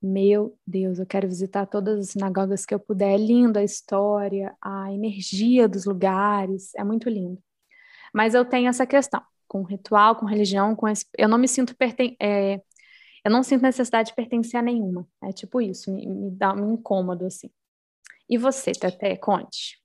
[0.03, 3.15] meu Deus, eu quero visitar todas as sinagogas que eu puder.
[3.15, 7.39] É lindo a história, a energia dos lugares, é muito lindo.
[8.13, 11.77] Mas eu tenho essa questão com ritual, com religião, com esse, eu não me sinto
[11.77, 12.61] perten é,
[13.25, 15.07] eu não sinto necessidade de pertencer a nenhuma.
[15.23, 17.51] É tipo isso, me, me dá um incômodo assim.
[18.29, 19.85] E você, Tete, conte.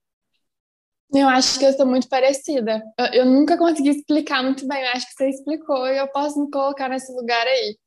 [1.13, 2.83] Eu acho que eu estou muito parecida.
[2.97, 6.39] Eu, eu, nunca consegui explicar muito bem, eu acho que você explicou e eu posso
[6.39, 7.77] me colocar nesse lugar aí.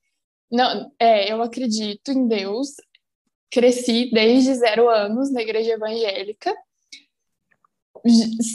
[0.51, 2.71] Não, é, eu acredito em Deus,
[3.51, 6.55] cresci desde zero anos na igreja evangélica.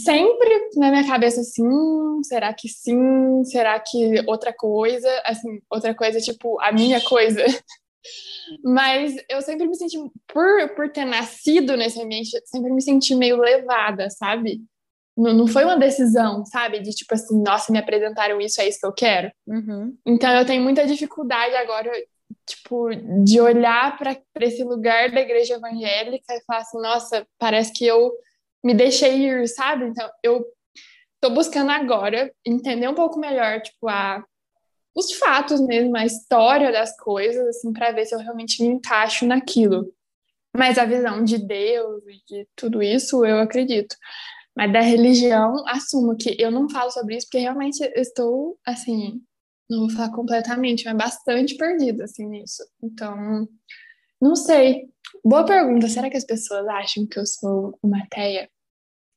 [0.04, 3.44] Sempre na minha cabeça assim, será que sim?
[3.46, 5.10] Será que outra coisa?
[5.26, 7.42] Assim, outra coisa, tipo, a minha coisa.
[8.64, 13.38] Mas eu sempre me senti, por, por ter nascido nesse ambiente, sempre me senti meio
[13.38, 14.62] levada, sabe?
[15.18, 16.80] Não, não foi uma decisão, sabe?
[16.80, 19.32] De tipo assim, nossa, me apresentaram isso, é isso que eu quero.
[19.48, 19.98] Uhum.
[20.06, 21.92] Então eu tenho muita dificuldade agora,
[22.46, 22.90] tipo,
[23.24, 28.12] de olhar para esse lugar da igreja evangélica e falar assim, nossa, parece que eu
[28.64, 29.86] me deixei ir, sabe?
[29.86, 30.46] Então eu
[31.20, 34.24] tô buscando agora entender um pouco melhor, tipo, a
[34.98, 39.28] os fatos mesmo, a história das coisas, assim, para ver se eu realmente me encaixo
[39.28, 39.94] naquilo.
[40.56, 43.96] Mas a visão de Deus e de tudo isso, eu acredito.
[44.56, 49.22] Mas da religião, assumo que eu não falo sobre isso porque realmente estou, assim,
[49.70, 52.64] não vou falar completamente, mas bastante perdida, assim, nisso.
[52.82, 53.48] Então,
[54.20, 54.90] não sei.
[55.24, 55.88] Boa pergunta.
[55.88, 58.50] Será que as pessoas acham que eu sou uma ateia?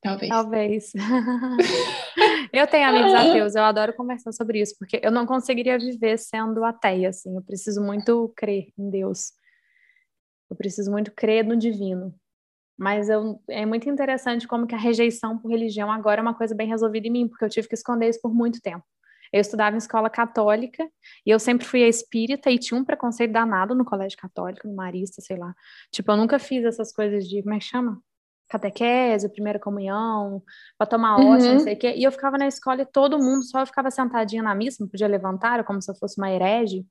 [0.01, 0.29] Talvez.
[0.29, 0.93] Talvez.
[2.51, 6.63] eu tenho amigos ateus, eu adoro conversar sobre isso, porque eu não conseguiria viver sendo
[6.65, 7.35] ateia, assim.
[7.35, 9.33] Eu preciso muito crer em Deus.
[10.49, 12.13] Eu preciso muito crer no divino.
[12.77, 16.55] Mas eu, é muito interessante como que a rejeição por religião agora é uma coisa
[16.55, 18.83] bem resolvida em mim, porque eu tive que esconder isso por muito tempo.
[19.31, 20.83] Eu estudava em escola católica
[21.25, 25.21] e eu sempre fui espírita e tinha um preconceito danado no colégio católico, no marista,
[25.21, 25.53] sei lá.
[25.91, 28.01] Tipo, eu nunca fiz essas coisas de, como é que chama?
[28.51, 30.43] Catequese, primeira comunhão,
[30.77, 31.53] para tomar hóstia, uhum.
[31.55, 31.93] não sei o quê.
[31.95, 34.89] E eu ficava na escola e todo mundo, só eu ficava sentadinha na missa, não
[34.89, 36.85] podia levantar, como se eu fosse uma herege.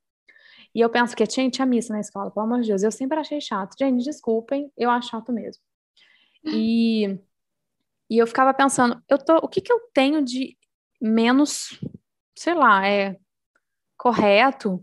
[0.75, 2.83] E eu penso que tinha, tinha missa na escola, pelo amor de Deus.
[2.83, 3.77] Eu sempre achei chato.
[3.79, 5.63] Gente, desculpem, eu acho chato mesmo.
[6.45, 7.19] E,
[8.09, 10.57] e eu ficava pensando, eu tô, o que que eu tenho de
[11.01, 11.79] menos,
[12.35, 13.19] sei lá, é
[13.99, 14.81] correto,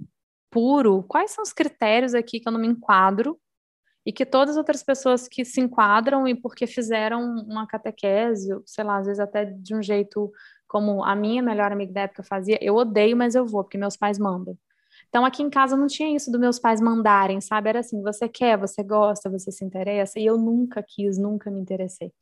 [0.51, 1.03] puro?
[1.03, 3.39] Quais são os critérios aqui que eu não me enquadro
[4.08, 8.86] e que todas as outras pessoas que se enquadram e porque fizeram uma catequese, sei
[8.86, 10.32] lá, às vezes até de um jeito
[10.65, 13.98] como a minha melhor amiga da época fazia, eu odeio, mas eu vou, porque meus
[13.98, 14.58] pais mandam.
[15.10, 17.67] Então aqui em casa não tinha isso dos meus pais mandarem, sabe?
[17.67, 21.60] Era assim, você quer, você gosta, você se interessa, e eu nunca quis, nunca me
[21.60, 22.13] interessei.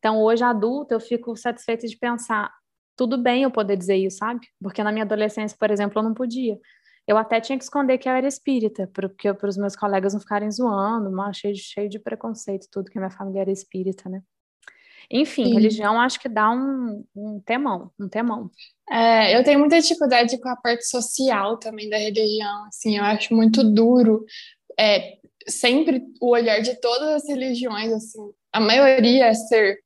[0.00, 2.52] Então hoje adulta eu fico satisfeita de pensar,
[2.96, 4.48] tudo bem eu poder dizer isso, sabe?
[4.60, 6.58] Porque na minha adolescência, por exemplo, eu não podia.
[7.06, 10.20] Eu até tinha que esconder que eu era espírita, porque para os meus colegas não
[10.20, 14.22] ficarem zoando, mas cheio de, cheio de preconceito, tudo que minha família era espírita, né?
[15.10, 15.54] Enfim, Sim.
[15.54, 18.50] religião acho que dá um, um temão, um temão.
[18.90, 23.34] É, eu tenho muita dificuldade com a parte social também da religião, assim, eu acho
[23.34, 24.24] muito duro.
[24.78, 29.78] É, sempre o olhar de todas as religiões, assim, a maioria é ser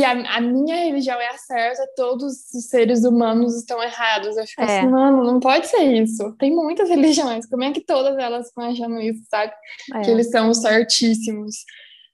[0.00, 4.36] se a, a, minha religião é a certa, todos os seres humanos estão errados.
[4.36, 4.78] Eu fico é.
[4.78, 6.34] assim, mano, não pode ser isso.
[6.38, 9.52] Tem muitas religiões, como é que todas elas estão achando isso, sabe?
[9.94, 10.00] É.
[10.00, 11.56] Que eles são certíssimos.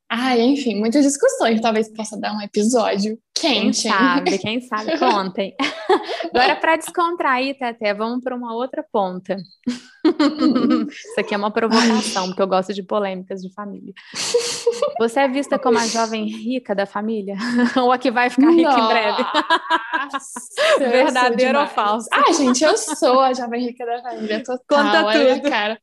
[0.09, 1.61] Ah, enfim, muitas discussões.
[1.61, 3.83] Talvez possa dar um episódio quente.
[3.83, 5.55] Quem sabe, quem sabe, contem.
[6.33, 9.37] Agora, para descontrair, Tete, vamos para uma outra ponta.
[9.67, 13.93] Isso aqui é uma provocação, porque eu gosto de polêmicas de família.
[15.01, 17.37] Você é vista como a jovem rica da família?
[17.77, 19.25] ou a que vai ficar rica Nossa, em breve?
[20.79, 22.09] Verdadeiro ou falso?
[22.13, 24.65] Ah, gente, eu sou a jovem rica da família total.
[24.69, 25.51] Conta tudo.
[25.51, 25.81] cara.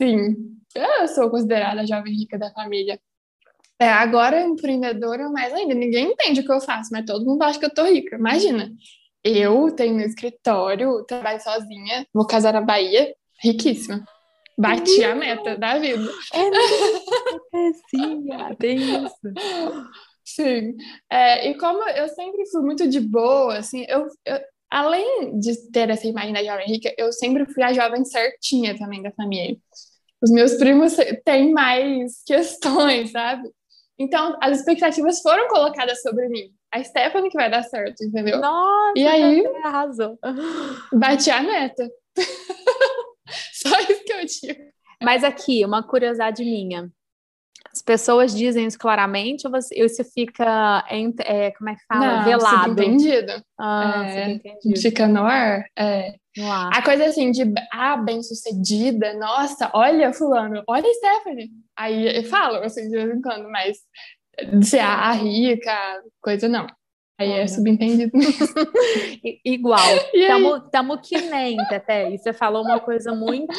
[0.00, 3.00] Sim, eu sou considerada a jovem rica da família.
[3.80, 5.74] É, agora empreendedora mais ainda.
[5.74, 8.16] Ninguém entende o que eu faço, mas todo mundo acha que eu tô rica.
[8.16, 8.72] Imagina,
[9.22, 14.04] eu tenho meu escritório, trabalho sozinha, vou casar na Bahia, riquíssima.
[14.58, 16.10] Bati a meta da vida.
[16.34, 18.26] É, sim,
[18.58, 19.18] tem isso.
[20.24, 20.76] Sim.
[21.08, 24.38] É, e como eu sempre fui muito de boa, assim, eu, eu
[24.70, 29.02] além de ter essa imagem da jovem rica, eu sempre fui a jovem certinha também
[29.02, 29.56] da família.
[30.22, 33.48] Os meus primos têm mais questões, sabe?
[33.98, 36.52] Então, as expectativas foram colocadas sobre mim.
[36.72, 38.38] A Stephanie que vai dar certo, entendeu?
[38.40, 40.18] Nossa, e aí, arrasou.
[40.92, 41.88] Bati a meta.
[43.54, 44.70] Só isso que eu digo.
[45.02, 46.90] Mas aqui, uma curiosidade minha.
[47.88, 50.84] As pessoas dizem isso claramente ou você, isso fica,
[51.24, 52.18] é, como é que fala?
[52.18, 52.72] Não, Velado.
[52.72, 53.32] Entendido.
[53.58, 54.40] Ah, é,
[54.76, 55.64] Fica no ar.
[55.74, 56.12] É.
[56.36, 56.70] No ar.
[56.70, 61.48] A coisa assim de, ah, bem sucedida, nossa, olha fulano, olha Stephanie.
[61.74, 63.78] Aí falam assim de vez em quando, mas
[64.62, 66.66] ser a, a rica, coisa não.
[67.18, 68.12] Aí é subentendido.
[69.42, 69.80] Igual.
[70.28, 72.12] Tamo, tamo que nem, até.
[72.12, 73.56] E você falou uma coisa muito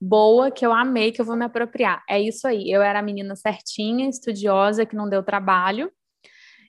[0.00, 2.02] boa que eu amei, que eu vou me apropriar.
[2.08, 2.70] É isso aí.
[2.70, 5.90] Eu era a menina certinha, estudiosa, que não deu trabalho.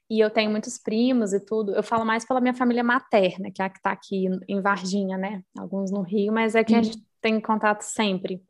[0.09, 1.73] E eu tenho muitos primos e tudo.
[1.73, 5.17] Eu falo mais pela minha família materna, que é a que está aqui em Varginha,
[5.17, 5.41] né?
[5.57, 6.83] Alguns no Rio, mas é que a uhum.
[6.83, 8.41] gente tem contato sempre.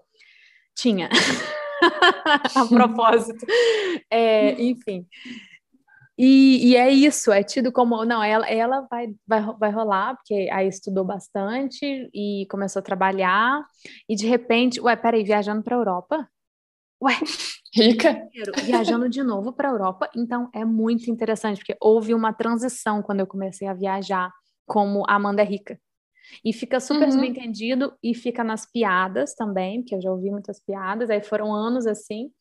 [0.76, 1.10] Tinha.
[2.56, 3.46] a propósito.
[4.10, 5.06] É, enfim.
[6.18, 8.06] E, e, é isso, é tido como.
[8.06, 13.62] Não, ela, ela vai, vai, vai rolar, porque aí estudou bastante e começou a trabalhar,
[14.08, 16.30] e de repente, ué, peraí, viajando para a Europa?
[17.04, 17.14] Ué,
[17.76, 18.30] rica?
[18.64, 23.20] Viajando de novo para a Europa, então é muito interessante, porque houve uma transição quando
[23.20, 24.32] eu comecei a viajar
[24.66, 25.80] como Amanda é Rica.
[26.44, 27.12] E fica super uhum.
[27.12, 31.86] subentendido e fica nas piadas também, porque eu já ouvi muitas piadas, aí foram anos
[31.86, 32.32] assim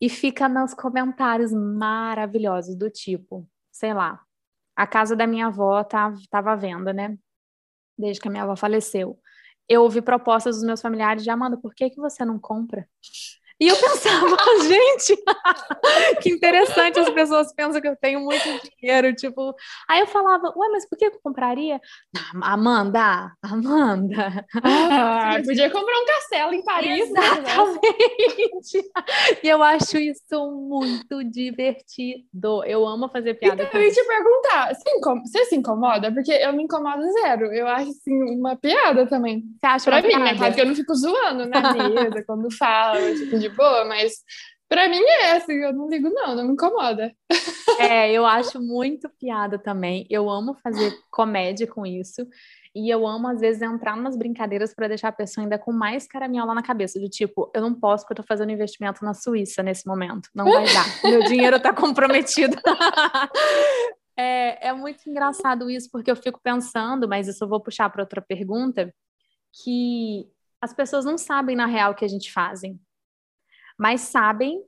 [0.00, 4.20] e fica nos comentários maravilhosos do tipo, sei lá,
[4.74, 7.18] a casa da minha avó estava tá, à venda, né?
[7.98, 9.18] Desde que a minha avó faleceu.
[9.68, 12.88] Eu ouvi propostas dos meus familiares de Amanda, por que, que você não compra?
[13.58, 14.36] E eu pensava,
[14.68, 15.16] gente,
[16.20, 18.44] que interessante as pessoas pensam que eu tenho muito
[18.78, 19.54] dinheiro, tipo.
[19.88, 21.80] Aí eu falava, ué, mas por que eu compraria?
[22.42, 24.44] Amanda, Amanda.
[24.62, 27.10] Ah, podia comprar um castelo em Paris.
[27.10, 27.20] Né?
[27.20, 28.76] Exatamente.
[28.76, 29.02] Né?
[29.42, 32.62] e eu acho isso muito divertido.
[32.64, 33.62] Eu amo fazer piada.
[33.62, 34.74] Então, eu ia te perguntar,
[35.24, 36.12] você se incomoda?
[36.12, 37.46] Porque eu me incomodo zero.
[37.52, 39.44] Eu acho assim uma piada também.
[39.58, 40.36] Você acha pra mim, né?
[40.36, 44.22] Claro que eu não fico zoando na mesa quando falo, tipo, de boa, mas
[44.68, 47.12] Pra mim é assim, eu não ligo não, não me incomoda.
[47.78, 50.06] É, eu acho muito piada também.
[50.08, 52.26] Eu amo fazer comédia com isso.
[52.74, 56.06] E eu amo, às vezes, entrar nas brincadeiras para deixar a pessoa ainda com mais
[56.06, 56.98] caraminhola na cabeça.
[56.98, 60.30] De tipo, eu não posso porque eu tô fazendo investimento na Suíça nesse momento.
[60.34, 60.86] Não vai dar.
[61.04, 62.56] Meu dinheiro tá comprometido.
[64.16, 68.02] é, é muito engraçado isso, porque eu fico pensando, mas isso eu vou puxar para
[68.02, 68.90] outra pergunta,
[69.62, 70.26] que
[70.62, 72.80] as pessoas não sabem na real o que a gente fazem.
[73.78, 74.62] Mas sabem,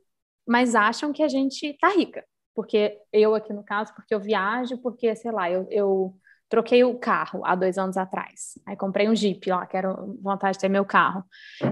[0.46, 2.24] mas acham que a gente tá rica.
[2.54, 6.14] Porque eu aqui no caso, porque eu viajo, porque, sei lá, eu, eu
[6.48, 8.58] Troquei o carro há dois anos atrás.
[8.66, 11.22] Aí comprei um Jeep, ó, quero vontade de ter meu carro.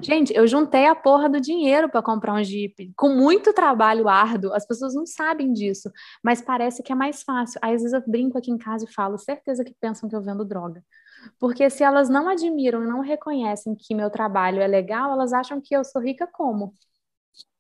[0.03, 4.53] Gente, eu juntei a porra do dinheiro para comprar um Jeep, com muito trabalho árduo.
[4.53, 5.91] As pessoas não sabem disso,
[6.23, 7.59] mas parece que é mais fácil.
[7.63, 10.23] Aí às vezes eu brinco aqui em casa e falo, certeza que pensam que eu
[10.23, 10.83] vendo droga.
[11.41, 15.75] Porque se elas não admiram não reconhecem que meu trabalho é legal, elas acham que
[15.75, 16.75] eu sou rica como?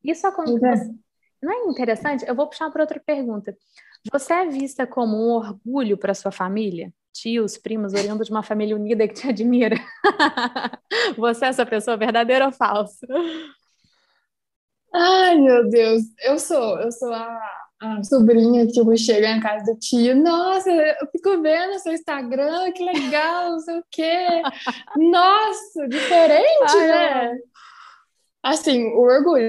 [0.07, 0.95] Isso acontece.
[1.43, 2.25] Não é interessante?
[2.27, 3.57] Eu vou puxar para outra pergunta.
[4.13, 6.93] Você é vista como um orgulho para sua família?
[7.21, 9.77] tios, primos, oriundo de uma família unida que te admira.
[11.17, 13.07] Você é essa pessoa verdadeira ou falsa?
[14.95, 17.41] Ai, meu Deus, eu sou, eu sou a,
[17.81, 22.73] a sobrinha que tipo, chega na casa do tio, nossa, eu fico vendo seu Instagram,
[22.73, 24.43] que legal, não sei o quê.
[24.97, 27.39] Nossa, diferente, Ai, né?
[28.47, 29.45] Assim, o orgulho,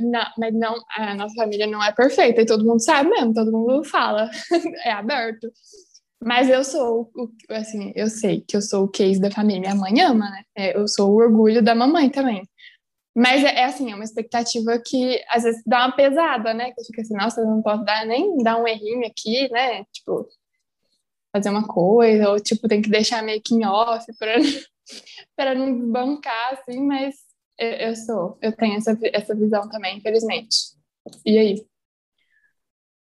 [0.00, 3.50] não, mas não, a nossa família não é perfeita e todo mundo sabe mesmo, todo
[3.50, 4.30] mundo fala,
[4.84, 5.50] é aberto.
[6.22, 7.10] Mas eu sou,
[7.48, 9.62] assim, eu sei que eu sou o case da família.
[9.62, 10.42] Minha mãe ama, né?
[10.54, 12.46] É, eu sou o orgulho da mamãe também.
[13.16, 16.72] Mas é, é, assim, é uma expectativa que às vezes dá uma pesada, né?
[16.72, 19.84] Que fica assim, nossa, eu não posso dar, nem dar um errinho aqui, né?
[19.92, 20.28] Tipo,
[21.34, 24.06] fazer uma coisa, ou tipo, tem que deixar meio que em off
[25.34, 27.14] para não bancar, assim, mas
[27.58, 30.74] eu, eu, sou, eu tenho essa, essa visão também, infelizmente.
[31.24, 31.66] E aí?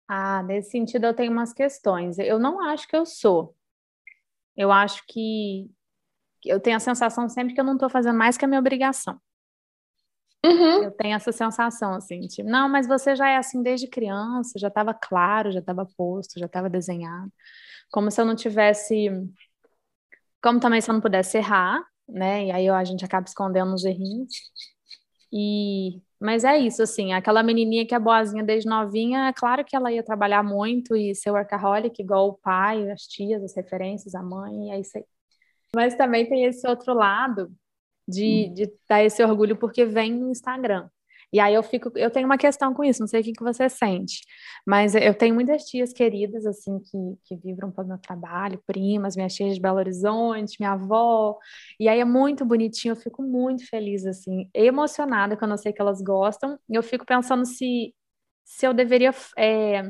[0.08, 2.18] Ah, nesse sentido eu tenho umas questões.
[2.18, 3.56] Eu não acho que eu sou.
[4.56, 5.70] Eu acho que
[6.46, 9.20] eu tenho a sensação sempre que eu não estou fazendo mais que a minha obrigação.
[10.46, 10.84] Uhum.
[10.84, 14.70] Eu tenho essa sensação, assim, tipo, não, mas você já é assim desde criança, já
[14.70, 17.32] estava claro, já estava posto, já estava desenhado.
[17.92, 19.10] Como se eu não tivesse.
[20.42, 22.46] Como também se eu não pudesse errar, né?
[22.48, 24.34] E aí a gente acaba escondendo os errinhos.
[25.32, 29.74] E mas é isso, assim, aquela menininha que é boazinha desde novinha, é claro que
[29.74, 34.22] ela ia trabalhar muito e ser workaholic, igual o pai, as tias, as referências, a
[34.22, 35.06] mãe, é isso aí.
[35.74, 37.50] Mas também tem esse outro lado
[38.06, 40.90] de, de dar esse orgulho porque vem no Instagram.
[41.32, 43.44] E aí eu fico, eu tenho uma questão com isso, não sei o que, que
[43.44, 44.22] você sente,
[44.66, 49.34] mas eu tenho muitas tias queridas, assim, que, que vibram pelo meu trabalho, primas, minhas
[49.34, 51.38] tias de Belo Horizonte, minha avó,
[51.80, 55.82] e aí é muito bonitinho, eu fico muito feliz, assim, emocionada quando eu sei que
[55.82, 57.94] elas gostam, e eu fico pensando se,
[58.44, 59.84] se eu deveria é,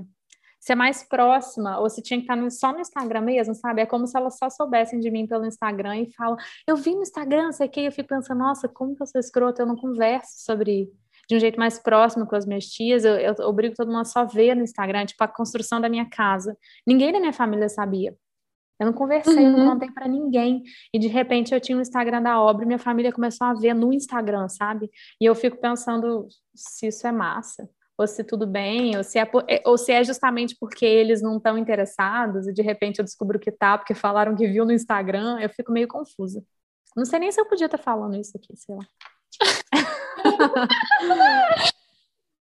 [0.59, 3.81] ser mais próxima, ou se tinha que estar só no Instagram mesmo, sabe?
[3.81, 6.35] É como se elas só soubessem de mim pelo Instagram e falam,
[6.67, 9.61] eu vi no Instagram, sei que, eu fico pensando, nossa, como que eu sou escrota,
[9.61, 10.91] eu não converso sobre
[11.29, 14.05] de um jeito mais próximo com as minhas tias, eu, eu obrigo todo mundo a
[14.05, 16.57] só ver no Instagram, tipo, a construção da minha casa.
[16.87, 18.15] Ninguém da minha família sabia.
[18.79, 19.51] Eu não conversei, uhum.
[19.51, 20.63] eu não contei para ninguém.
[20.91, 23.53] E de repente eu tinha o um Instagram da obra e minha família começou a
[23.53, 24.89] ver no Instagram, sabe?
[25.21, 29.25] E eu fico pensando se isso é massa, ou se tudo bem, ou se é,
[29.25, 33.05] por, é, ou se é justamente porque eles não estão interessados e de repente eu
[33.05, 35.37] descubro que tá, porque falaram que viu no Instagram.
[35.39, 36.41] Eu fico meio confusa.
[36.95, 38.85] Não sei nem se eu podia estar falando isso aqui, sei lá.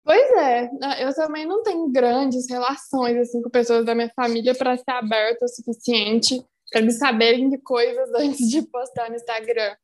[0.05, 4.75] Pois é, eu também não tenho grandes relações assim com pessoas da minha família para
[4.75, 9.75] ser aberta o suficiente para eles saberem de coisas antes de postar no Instagram.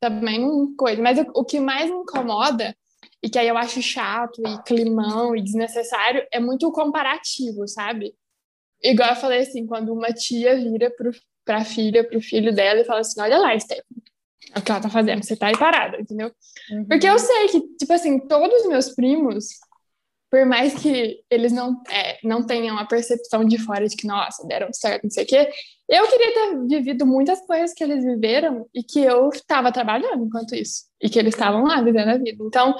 [0.00, 2.76] Também não coisa, mas o, que mais me incomoda
[3.22, 8.12] e que aí eu acho chato e climão e desnecessário é muito o comparativo, sabe?
[8.82, 10.92] Igual eu falei assim, quando uma tia vira
[11.44, 13.91] para a filha, para o filho dela e fala assim: Olha lá, Stephanie, é
[14.56, 16.30] o que ela tá fazendo, você tá aí parada, entendeu?
[16.70, 16.84] Uhum.
[16.86, 19.46] Porque eu sei que, tipo assim, todos os meus primos,
[20.30, 24.46] por mais que eles não, é, não tenham a percepção de fora de que, nossa,
[24.46, 25.50] deram certo, não sei o quê,
[25.88, 30.54] eu queria ter vivido muitas coisas que eles viveram e que eu estava trabalhando enquanto
[30.54, 32.42] isso, e que eles estavam lá vivendo a vida.
[32.46, 32.74] Então,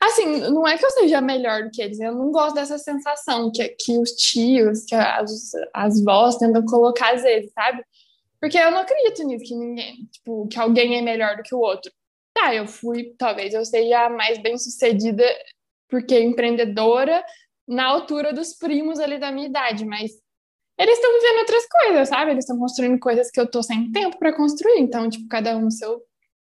[0.00, 3.50] assim, não é que eu seja melhor do que eles, eu não gosto dessa sensação
[3.52, 7.82] que, que os tios, que as, as vós tentam colocar às vezes, sabe?
[8.42, 11.60] Porque eu não acredito nisso, que ninguém, tipo, que alguém é melhor do que o
[11.60, 11.92] outro.
[12.34, 15.22] Tá, eu fui, talvez eu seja mais bem sucedida
[15.88, 17.24] porque empreendedora
[17.68, 20.10] na altura dos primos ali da minha idade, mas
[20.76, 22.32] eles estão vivendo outras coisas, sabe?
[22.32, 25.60] Eles estão construindo coisas que eu tô sem tempo para construir, então, tipo, cada um
[25.60, 26.02] no seu,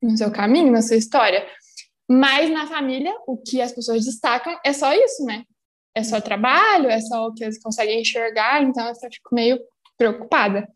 [0.02, 1.48] no seu caminho, na sua história.
[2.10, 5.44] Mas na família, o que as pessoas destacam é só isso, né?
[5.94, 9.60] É só trabalho, é só o que eles conseguem enxergar, então eu fico meio
[9.96, 10.68] preocupada.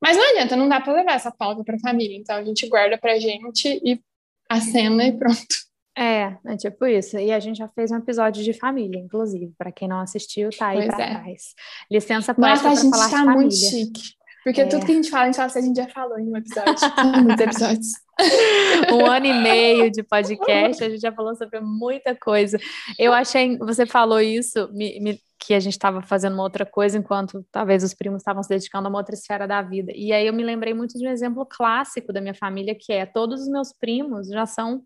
[0.00, 2.68] Mas não adianta, não dá para levar essa pauta para a família, então a gente
[2.68, 4.00] guarda pra gente e
[4.48, 5.70] acena e pronto.
[5.96, 7.18] É, é tipo isso.
[7.18, 9.52] E a gente já fez um episódio de família, inclusive.
[9.58, 11.10] Para quem não assistiu, tá aí para é.
[11.10, 11.54] trás.
[11.90, 13.34] Licença para falar tá de família.
[13.34, 14.20] muito chique.
[14.42, 14.66] Porque é.
[14.66, 16.36] tudo que a gente fala, a gente fala assim, a gente já falou em um
[16.36, 16.74] episódio.
[17.22, 17.88] Muitos episódios.
[18.92, 22.58] um ano e meio de podcast, a gente já falou sobre muita coisa.
[22.98, 26.98] Eu achei, você falou isso, me, me, que a gente estava fazendo uma outra coisa,
[26.98, 29.92] enquanto talvez os primos estavam se dedicando a uma outra esfera da vida.
[29.94, 33.06] E aí eu me lembrei muito de um exemplo clássico da minha família, que é
[33.06, 34.82] todos os meus primos já são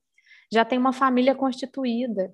[0.53, 2.33] já tem uma família constituída,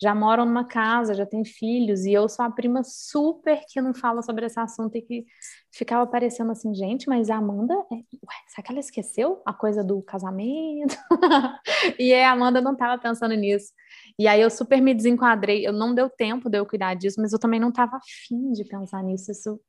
[0.00, 3.94] já moram numa casa, já tem filhos, e eu sou a prima super que não
[3.94, 5.24] fala sobre esse assunto e que
[5.70, 7.94] ficava parecendo assim, gente, mas a Amanda, é...
[7.94, 10.96] Ué, será que ela esqueceu a coisa do casamento?
[11.98, 13.72] e a Amanda não estava pensando nisso.
[14.18, 17.32] E aí eu super me desenquadrei, eu não deu tempo de eu cuidar disso, mas
[17.32, 19.60] eu também não estava afim de pensar nisso, isso...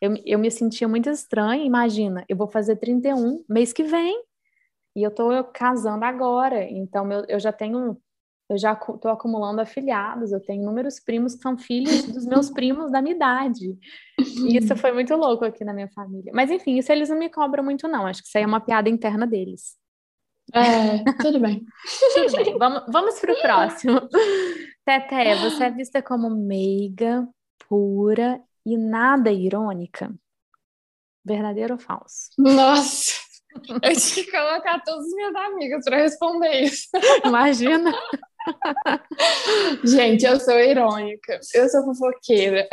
[0.00, 4.22] Eu, eu me sentia muito estranha, imagina, eu vou fazer 31 mês que vem,
[4.96, 7.96] e eu estou casando agora, então eu, eu já tenho,
[8.48, 12.92] eu já estou acumulando afiliados, eu tenho inúmeros primos que são filhos dos meus primos
[12.92, 13.76] da minha idade.
[14.18, 16.32] E isso foi muito louco aqui na minha família.
[16.34, 18.06] Mas enfim, isso eles não me cobram muito, não.
[18.06, 19.76] Acho que isso aí é uma piada interna deles.
[20.52, 21.64] É, tudo bem.
[22.14, 22.58] tudo bem.
[22.58, 24.08] Vamos, vamos para o próximo.
[24.84, 27.26] Teté, você é vista como meiga,
[27.68, 30.12] pura e nada irônica?
[31.24, 32.30] Verdadeiro ou falso?
[32.38, 33.24] Nossa!
[33.68, 36.88] Eu tinha que colocar todas as minhas amigas para responder isso.
[37.24, 37.94] Imagina.
[39.84, 41.40] Gente, eu sou irônica.
[41.54, 42.68] Eu sou fofoqueira.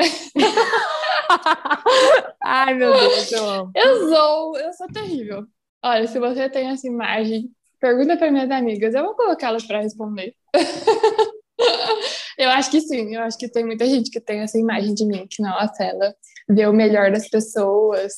[2.44, 3.72] Ai, meu Deus, eu amo.
[3.76, 5.46] Eu sou, eu sou terrível.
[5.84, 7.50] Olha, se você tem essa imagem,
[7.82, 10.34] pergunta para minhas amigas, eu vou colocá-las para responder.
[12.38, 15.06] eu acho que sim, eu acho que tem muita gente que tem essa imagem de
[15.06, 16.16] mim, que nossa, ela
[16.48, 18.14] vê o melhor das pessoas,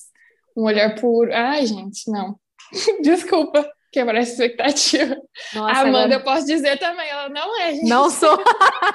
[0.55, 1.33] um olhar puro.
[1.33, 2.37] Ai, gente, não.
[3.01, 5.15] Desculpa quebrar essa expectativa.
[5.53, 6.13] Nossa, Amanda, agora...
[6.15, 7.87] eu posso dizer também, ela não é, gente.
[7.87, 8.43] Não sou.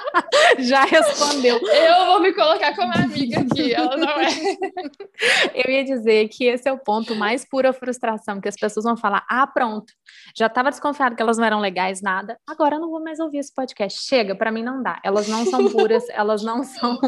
[0.59, 1.57] Já respondeu.
[1.57, 4.27] Eu vou me colocar como amiga aqui, ela não é.
[5.55, 8.97] eu ia dizer que esse é o ponto mais pura frustração, que as pessoas vão
[8.97, 9.93] falar: ah, pronto,
[10.37, 13.39] já estava desconfiado que elas não eram legais, nada, agora eu não vou mais ouvir
[13.39, 14.03] esse podcast.
[14.03, 15.01] Chega, para mim não dá.
[15.05, 16.99] Elas não são puras, elas não são.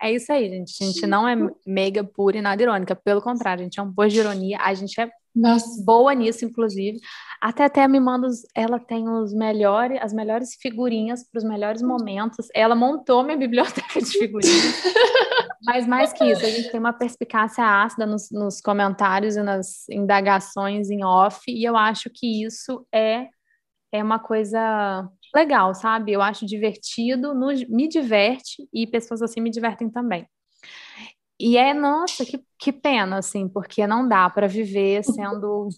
[0.00, 0.72] É isso aí, gente.
[0.80, 1.34] A gente não é
[1.66, 2.94] mega pura e nada irônica.
[2.94, 5.82] Pelo contrário, a gente é um pouco de ironia, a gente é nossa.
[5.84, 6.98] Boa nisso, inclusive.
[7.40, 11.82] Até até me manda, os, ela tem os melhores, as melhores figurinhas para os melhores
[11.82, 12.48] momentos.
[12.54, 14.82] Ela montou minha biblioteca de figurinhas.
[15.64, 19.88] Mas mais que isso, a gente tem uma perspicácia ácida nos, nos comentários e nas
[19.88, 23.28] indagações em off, e eu acho que isso é,
[23.90, 26.12] é uma coisa legal, sabe?
[26.12, 30.28] Eu acho divertido, nos, me diverte, e pessoas assim me divertem também.
[31.46, 35.68] E é, nossa, que, que pena, assim, porque não dá para viver sendo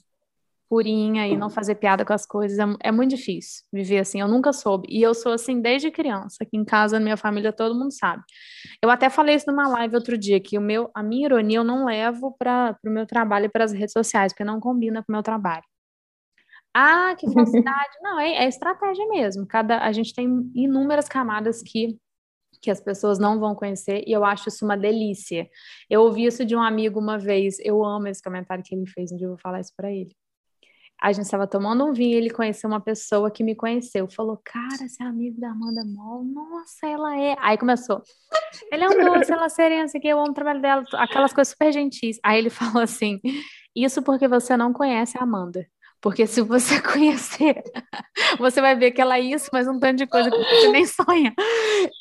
[0.68, 2.56] purinha e não fazer piada com as coisas.
[2.56, 4.20] É, é, muito difícil viver assim.
[4.20, 4.86] Eu nunca soube.
[4.88, 6.36] E eu sou assim desde criança.
[6.42, 8.22] Aqui em casa, na minha família, todo mundo sabe.
[8.80, 11.64] Eu até falei isso numa live outro dia, que o meu, a minha ironia eu
[11.64, 15.10] não levo para o meu trabalho e para as redes sociais, porque não combina com
[15.12, 15.64] o meu trabalho.
[16.72, 17.90] Ah, que falsidade.
[18.02, 19.44] não, é, é estratégia mesmo.
[19.48, 21.98] Cada, a gente tem inúmeras camadas que
[22.66, 25.48] que as pessoas não vão conhecer, e eu acho isso uma delícia.
[25.88, 29.12] Eu ouvi isso de um amigo uma vez, eu amo esse comentário que ele fez,
[29.12, 30.10] um dia eu vou falar isso para ele.
[31.00, 34.88] A gente estava tomando um vinho, ele conheceu uma pessoa que me conheceu, falou, cara,
[34.88, 36.24] você é amigo da Amanda Moll?
[36.24, 37.36] Nossa, ela é.
[37.38, 38.02] Aí começou,
[38.72, 41.52] ele é um doce, ela é serena, que eu amo o trabalho dela, aquelas coisas
[41.52, 42.18] super gentis.
[42.20, 43.20] Aí ele falou assim,
[43.76, 45.64] isso porque você não conhece a Amanda.
[46.06, 47.64] Porque se você conhecer,
[48.38, 50.86] você vai ver que ela é isso, mas um tanto de coisa que você nem
[50.86, 51.34] sonha.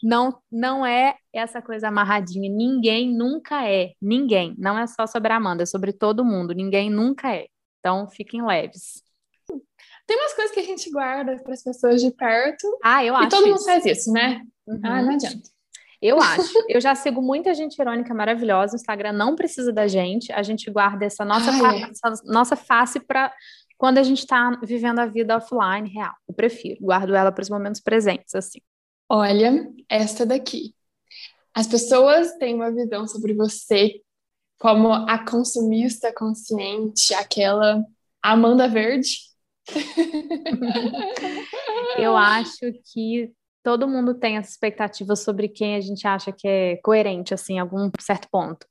[0.03, 2.47] Não, não é essa coisa amarradinha.
[2.47, 3.93] Ninguém nunca é.
[3.99, 4.53] Ninguém.
[4.59, 6.53] Não é só sobre a Amanda, é sobre todo mundo.
[6.53, 7.47] Ninguém nunca é.
[7.79, 9.01] Então, fiquem leves.
[10.05, 12.77] Tem umas coisas que a gente guarda para as pessoas de perto.
[12.83, 13.25] Ah, eu acho.
[13.25, 13.53] E todo isso.
[13.53, 14.39] mundo faz isso, né?
[14.67, 14.81] Uhum.
[14.83, 15.49] Ah, não adianta.
[15.99, 16.53] Eu acho.
[16.69, 18.73] Eu já sigo muita gente irônica maravilhosa.
[18.73, 20.31] O Instagram não precisa da gente.
[20.31, 21.89] A gente guarda essa nossa, Ai, é.
[21.89, 23.33] essa nossa face para
[23.77, 26.13] quando a gente está vivendo a vida offline real.
[26.27, 28.59] Eu prefiro, guardo ela para os momentos presentes, assim.
[29.09, 30.73] Olha, esta daqui.
[31.53, 34.01] As pessoas têm uma visão sobre você
[34.59, 37.83] como a consumista consciente, aquela
[38.21, 39.09] Amanda Verde.
[41.97, 43.31] Eu acho que
[43.63, 47.59] todo mundo tem essa expectativa sobre quem a gente acha que é coerente, assim, em
[47.59, 48.67] algum certo ponto.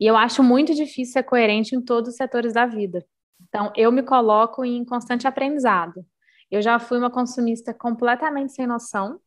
[0.00, 3.04] E eu acho muito difícil ser coerente em todos os setores da vida.
[3.52, 6.02] Então, eu me coloco em constante aprendizado.
[6.50, 9.20] Eu já fui uma consumista completamente sem noção.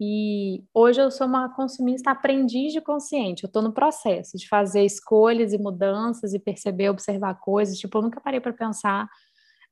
[0.00, 3.42] E hoje eu sou uma consumista aprendiz de consciente.
[3.42, 7.76] Eu estou no processo de fazer escolhas e mudanças e perceber, observar coisas.
[7.76, 9.08] Tipo, eu nunca parei para pensar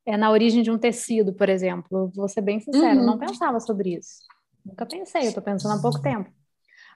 [0.05, 2.11] é, na origem de um tecido, por exemplo.
[2.13, 3.05] Vou ser bem sincera, uhum.
[3.05, 4.19] não pensava sobre isso.
[4.65, 6.29] Nunca pensei, eu estou pensando há pouco tempo.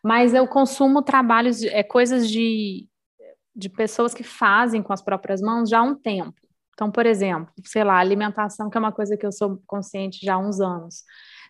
[0.03, 2.85] Mas eu consumo trabalhos, é, coisas de,
[3.55, 6.48] de pessoas que fazem com as próprias mãos já há um tempo.
[6.79, 10.35] Então, por exemplo, sei lá, alimentação, que é uma coisa que eu sou consciente já
[10.35, 11.03] há uns anos.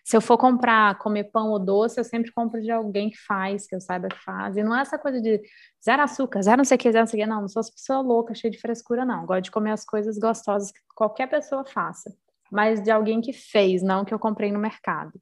[0.04, 3.64] Se eu for comprar, comer pão ou doce, eu sempre compro de alguém que faz,
[3.64, 4.56] que eu saiba que faz.
[4.56, 5.40] E não é essa coisa de
[5.84, 7.30] zero açúcar, zero não sei o que, zero não sei o que.
[7.30, 9.24] Não, não sou essa pessoa louca, cheia de frescura, não.
[9.24, 12.12] Gosto de comer as coisas gostosas que qualquer pessoa faça.
[12.50, 15.12] Mas de alguém que fez, não que eu comprei no mercado.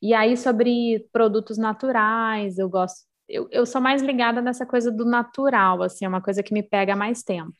[0.00, 3.00] E aí, sobre produtos naturais, eu gosto.
[3.28, 6.62] Eu, eu sou mais ligada nessa coisa do natural, assim, é uma coisa que me
[6.62, 7.52] pega mais tempo.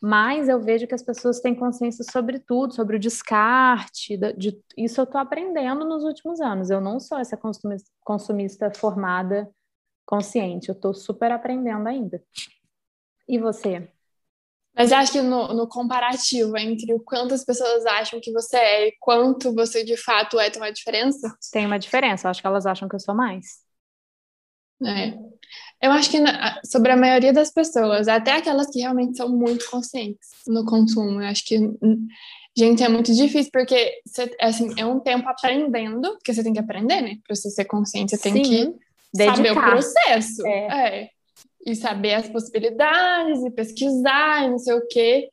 [0.00, 4.62] Mas eu vejo que as pessoas têm consciência sobre tudo, sobre o descarte, de, de
[4.76, 6.70] isso eu estou aprendendo nos últimos anos.
[6.70, 9.50] Eu não sou essa consumista, consumista formada
[10.06, 12.22] consciente, eu estou super aprendendo ainda.
[13.26, 13.88] E você?
[14.76, 18.88] Mas acho que no, no, comparativo entre o quanto as pessoas acham que você é
[18.88, 21.32] e quanto você de fato é, tem uma diferença?
[21.52, 23.63] Tem uma diferença, acho que elas acham que eu sou mais.
[24.86, 25.18] É.
[25.82, 29.68] Eu acho que na, sobre a maioria das pessoas, até aquelas que realmente são muito
[29.70, 31.58] conscientes no consumo, eu acho que,
[32.56, 36.60] gente, é muito difícil, porque você, assim, é um tempo aprendendo, porque você tem que
[36.60, 37.16] aprender, né?
[37.26, 38.74] Para você ser consciente, você tem Sim, que
[39.12, 39.36] dedicar.
[39.36, 40.46] saber o processo.
[40.46, 41.00] É.
[41.02, 41.08] é
[41.66, 45.30] e saber as possibilidades e pesquisar e não sei o quê.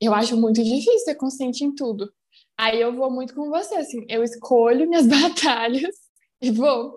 [0.00, 2.12] Eu acho muito difícil ser consciente em tudo.
[2.58, 5.96] Aí eu vou muito com você, assim, eu escolho minhas batalhas
[6.40, 6.94] e vou.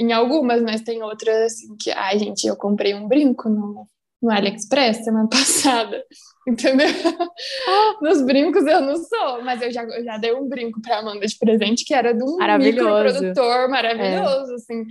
[0.00, 3.86] Em algumas, mas tem outras assim que, ai, gente, eu comprei um brinco no,
[4.22, 6.02] no AliExpress semana passada,
[6.48, 6.88] entendeu?
[8.00, 11.26] Nos brincos eu não sou, mas eu já, eu já dei um brinco para Amanda
[11.26, 14.54] de presente que era de um microprodutor maravilhoso, é.
[14.54, 14.84] assim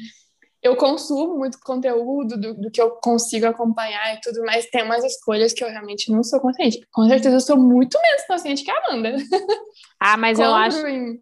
[0.62, 5.04] eu consumo muito conteúdo do, do, que eu consigo acompanhar e tudo, mas tem umas
[5.06, 6.86] escolhas que eu realmente não sou consciente.
[6.92, 9.16] Com certeza eu sou muito menos consciente que a Amanda.
[10.02, 10.86] Ah, mas eu acho.
[10.86, 11.20] Em,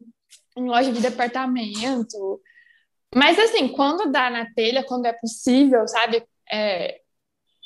[0.57, 2.41] em loja de departamento.
[3.15, 6.23] Mas assim, quando dá na telha, quando é possível, sabe?
[6.51, 6.99] É,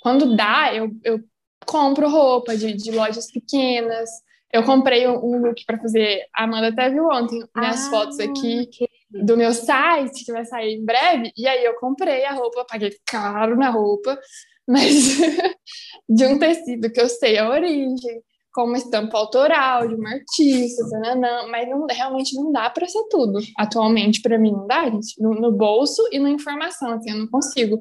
[0.01, 1.19] quando dá, eu, eu
[1.65, 4.09] compro roupa de, de lojas pequenas.
[4.51, 6.25] Eu comprei um, um look para fazer.
[6.35, 8.69] A Amanda até viu ontem minhas ah, fotos aqui.
[9.09, 12.95] Do meu site, que vai sair em breve, e aí eu comprei a roupa, paguei
[13.05, 14.17] caro na roupa,
[14.65, 15.17] mas
[16.07, 18.21] de um tecido que eu sei a origem,
[18.53, 23.03] com uma estampa autoral de uma artista, tananã, mas não, realmente não dá para ser
[23.09, 23.39] tudo.
[23.57, 25.21] Atualmente, para mim, não dá, gente.
[25.21, 27.79] No, no, bolso e na informação, assim, eu não consigo.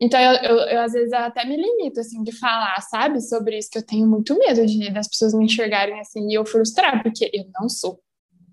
[0.00, 3.70] Então, eu, eu, eu, às vezes até me limito, assim, de falar, sabe, sobre isso,
[3.70, 7.30] que eu tenho muito medo de das pessoas me enxergarem assim e eu frustrar, porque
[7.32, 8.00] eu não sou.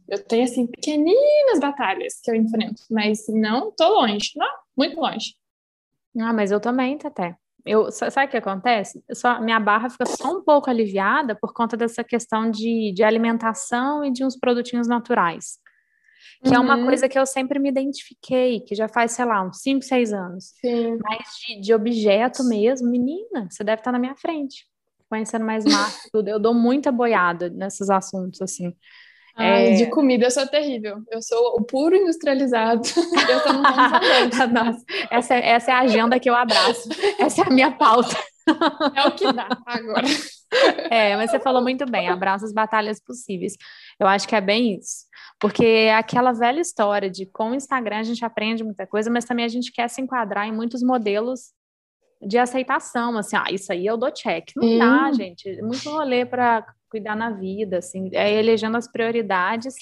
[0.07, 5.35] Eu tenho, assim, pequeninas batalhas que eu enfrento, mas não tô longe, não, muito longe.
[6.19, 7.35] Ah, mas eu também, Tete.
[7.65, 9.01] Eu, sabe o que acontece?
[9.13, 14.03] Só, minha barra fica só um pouco aliviada por conta dessa questão de, de alimentação
[14.03, 15.59] e de uns produtinhos naturais.
[16.43, 16.55] Que uhum.
[16.55, 16.85] é uma uhum.
[16.85, 20.51] coisa que eu sempre me identifiquei, que já faz, sei lá, uns 5, 6 anos.
[20.59, 20.97] Sim.
[21.01, 24.65] Mas de, de objeto mesmo, menina, você deve estar na minha frente.
[25.09, 26.27] Conhecendo mais massa tudo.
[26.27, 28.75] Eu dou muita boiada nesses assuntos, assim.
[29.35, 29.75] Ai, é...
[29.75, 31.01] de comida eu sou terrível.
[31.09, 32.81] Eu sou o puro industrializado.
[33.29, 33.61] eu tô no
[34.53, 36.89] Nossa, essa, é, essa é a agenda que eu abraço.
[37.19, 38.15] Essa é a minha pauta.
[38.95, 40.07] É o que dá agora.
[40.91, 43.53] É, mas você falou muito bem, abraça as batalhas possíveis.
[43.99, 45.05] Eu acho que é bem isso.
[45.39, 49.25] Porque é aquela velha história de com o Instagram a gente aprende muita coisa, mas
[49.25, 51.51] também a gente quer se enquadrar em muitos modelos
[52.25, 54.51] de aceitação, assim, ah, isso aí eu dou check.
[54.55, 54.79] Não hum.
[54.79, 55.61] dá, gente.
[55.61, 59.73] Muito rolê para cuidar na vida, assim, é elegendo as prioridades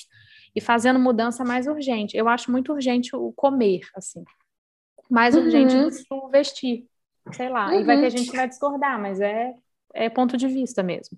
[0.56, 2.16] e fazendo mudança mais urgente.
[2.16, 4.24] Eu acho muito urgente o comer, assim,
[5.10, 5.44] mais uhum.
[5.44, 6.86] urgente do que o vestir,
[7.34, 7.68] sei lá.
[7.68, 7.82] Uhum.
[7.82, 8.10] E vai ter uhum.
[8.12, 9.54] gente que vai discordar, mas é,
[9.94, 11.18] é ponto de vista mesmo.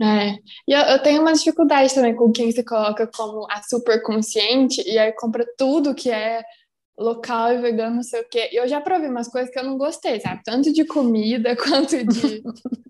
[0.00, 0.34] É,
[0.66, 4.82] e eu, eu, tenho uma dificuldade também com quem se coloca como a super consciente
[4.86, 6.42] e aí compra tudo que é
[6.98, 8.48] local e vegano, não sei o quê.
[8.52, 10.40] Eu já provei umas coisas que eu não gostei, sabe?
[10.44, 12.42] Tanto de comida quanto de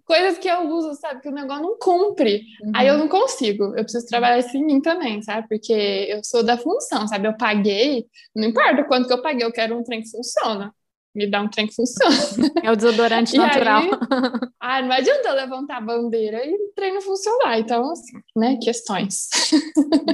[0.05, 1.21] coisas que eu uso, sabe?
[1.21, 2.43] Que o negócio não cumpre.
[2.63, 2.73] Uhum.
[2.75, 3.65] Aí eu não consigo.
[3.77, 5.49] Eu preciso trabalhar isso em mim também, sabe?
[5.49, 7.27] Porque eu sou da função, sabe?
[7.27, 10.73] Eu paguei, não importa quanto que eu paguei, eu quero um trem que funciona.
[11.13, 12.15] Me dá um trem que funciona.
[12.63, 13.83] É o desodorante natural.
[13.83, 13.91] Aí,
[14.61, 17.59] ah, não adianta eu levantar a bandeira e o trem não funcionar.
[17.59, 18.59] Então, assim, né?
[18.63, 19.29] Questões.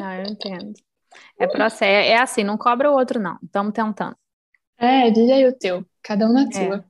[0.01, 0.74] Ah, eu entendo.
[1.43, 3.38] É processo, é, é assim, não cobra o outro, não.
[3.43, 4.16] Estamos tentando.
[4.78, 6.53] É, diz aí o teu, cada um na é.
[6.53, 6.84] sua.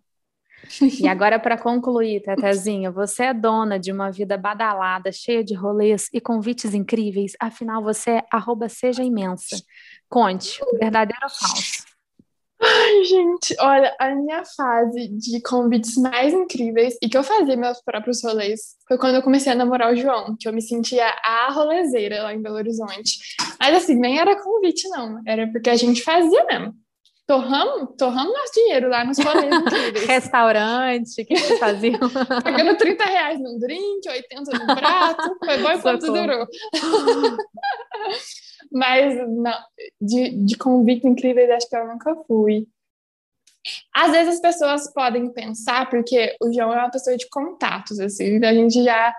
[1.01, 6.09] E agora, para concluir, Tetezinha, você é dona de uma vida badalada, cheia de rolês
[6.13, 7.33] e convites incríveis.
[7.41, 9.57] Afinal, você é arroba seja imensa.
[10.09, 11.92] Conte, verdadeiro ou falso?
[12.65, 17.83] Ai, gente, olha, a minha fase de convites mais incríveis e que eu fazia meus
[17.83, 21.51] próprios rolês foi quando eu comecei a namorar o João, que eu me sentia a
[21.51, 23.19] rolezeira lá em Belo Horizonte.
[23.59, 26.75] Mas assim, nem era convite, não, era porque a gente fazia mesmo.
[27.33, 30.05] Torramos, torramos nosso dinheiro lá nos rolês incríveis.
[30.05, 31.99] Restaurante, que vocês faziam?
[32.45, 36.47] Pagando 30 reais num drink, 80 no prato, foi bom enquanto durou.
[38.71, 39.59] Mas não,
[39.99, 42.67] de, de convite incríveis, acho que eu nunca fui.
[43.95, 48.45] Às vezes as pessoas podem pensar, porque o João é uma pessoa de contatos, assim,
[48.45, 49.15] a gente já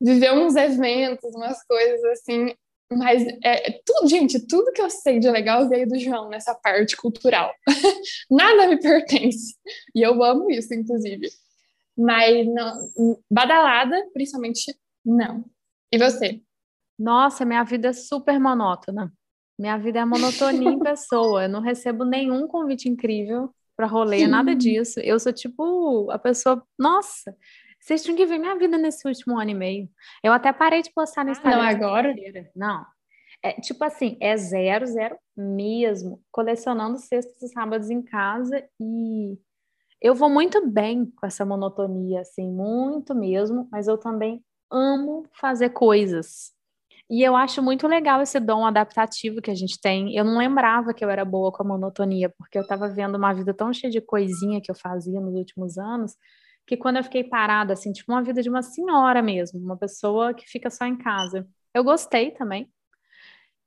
[0.00, 2.54] viveu uns eventos, umas coisas assim,
[2.90, 6.54] mas é, é, tudo, gente, tudo que eu sei de legal veio do João nessa
[6.54, 7.52] parte cultural.
[8.30, 9.54] Nada me pertence.
[9.94, 11.28] E eu amo isso, inclusive.
[11.96, 14.74] Mas não, badalada, principalmente,
[15.04, 15.44] não.
[15.92, 16.40] E você?
[16.98, 19.12] Nossa, minha vida é super monótona.
[19.58, 21.44] Minha vida é monotonia em pessoa.
[21.44, 24.98] Eu não recebo nenhum convite incrível para rolê, nada disso.
[25.00, 27.36] Eu sou tipo a pessoa, nossa,
[27.80, 29.88] vocês tinham que ver minha vida nesse último ano e meio.
[30.22, 31.58] Eu até parei de postar no Instagram.
[31.58, 32.14] Não, agora?
[32.54, 32.84] Não.
[33.42, 36.22] É, tipo assim, é zero, zero mesmo.
[36.30, 39.38] Colecionando sextas e sábados em casa e
[40.00, 45.70] eu vou muito bem com essa monotonia, assim, muito mesmo, mas eu também amo fazer
[45.70, 46.52] coisas.
[47.10, 50.14] E eu acho muito legal esse dom adaptativo que a gente tem.
[50.14, 53.32] Eu não lembrava que eu era boa com a monotonia, porque eu estava vendo uma
[53.32, 56.14] vida tão cheia de coisinha que eu fazia nos últimos anos,
[56.68, 60.34] que quando eu fiquei parada, assim, tipo uma vida de uma senhora mesmo, uma pessoa
[60.34, 61.48] que fica só em casa.
[61.74, 62.70] Eu gostei também.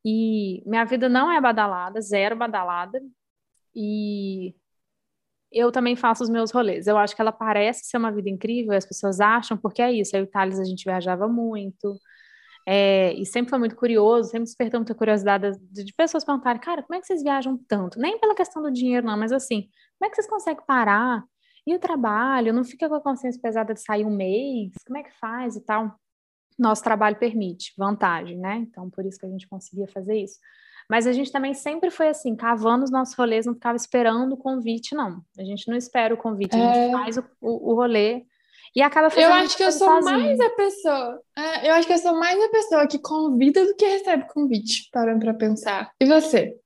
[0.05, 3.01] E minha vida não é badalada, zero badalada.
[3.75, 4.55] E
[5.51, 6.87] eu também faço os meus rolês.
[6.87, 10.15] Eu acho que ela parece ser uma vida incrível, as pessoas acham, porque é isso.
[10.15, 11.99] Aí o Thales a gente viajava muito.
[12.67, 16.83] É, e sempre foi muito curioso, sempre despertou muita curiosidade de, de, pessoas perguntarem, cara,
[16.83, 17.99] como é que vocês viajam tanto?
[17.99, 19.63] Nem pela questão do dinheiro, não, mas assim,
[19.97, 21.23] como é que vocês conseguem parar?
[21.65, 22.53] E o trabalho?
[22.53, 24.71] Não fica com a consciência pesada de sair um mês?
[24.85, 25.95] Como é que faz e tal?
[26.57, 28.57] Nosso trabalho permite, vantagem, né?
[28.57, 30.39] Então, por isso que a gente conseguia fazer isso.
[30.89, 34.37] Mas a gente também sempre foi assim, cavando os nossos rolês, não ficava esperando o
[34.37, 35.21] convite, não.
[35.37, 36.91] A gente não espera o convite, a gente é...
[36.91, 38.25] faz o, o, o rolê
[38.75, 40.19] e acaba fazendo Eu acho que eu sou sozinho.
[40.19, 41.21] mais a pessoa.
[41.37, 44.89] É, eu acho que eu sou mais a pessoa que convida do que recebe convite,
[44.91, 45.91] parando para pensar.
[45.99, 46.57] E você?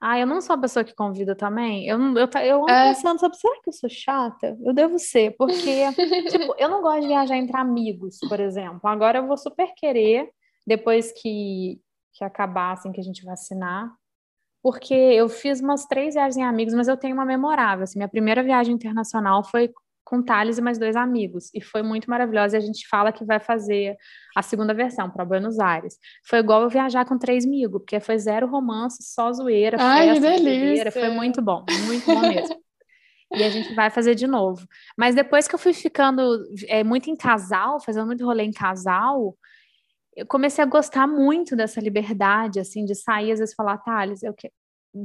[0.00, 1.86] Ah, eu não sou a pessoa que convida também.
[1.86, 2.88] Eu, eu, eu ando é.
[2.88, 4.56] pensando, sabe, será que eu sou chata?
[4.62, 5.90] Eu devo ser, porque
[6.30, 8.80] tipo, eu não gosto de viajar entre amigos, por exemplo.
[8.84, 10.28] Agora eu vou super querer,
[10.66, 11.80] depois que,
[12.12, 13.90] que acabar, assim, que a gente vacinar,
[14.62, 17.84] porque eu fiz umas três viagens em amigos, mas eu tenho uma memorável.
[17.84, 19.72] Assim, minha primeira viagem internacional foi
[20.06, 21.50] com Thales e mais dois amigos.
[21.52, 22.56] E foi muito maravilhosa.
[22.56, 23.96] E a gente fala que vai fazer
[24.36, 25.98] a segunda versão para Buenos Aires.
[26.24, 30.30] Foi igual eu viajar com três amigos, porque foi zero romance, só zoeira, Ai, festa,
[30.30, 30.92] delícia.
[30.92, 32.56] Foi muito bom, muito bom mesmo.
[33.34, 34.64] e a gente vai fazer de novo.
[34.96, 39.36] Mas depois que eu fui ficando é, muito em casal, fazendo muito rolê em casal,
[40.14, 44.32] eu comecei a gostar muito dessa liberdade, assim, de sair, às vezes falar, Thales, eu,
[44.32, 44.52] que,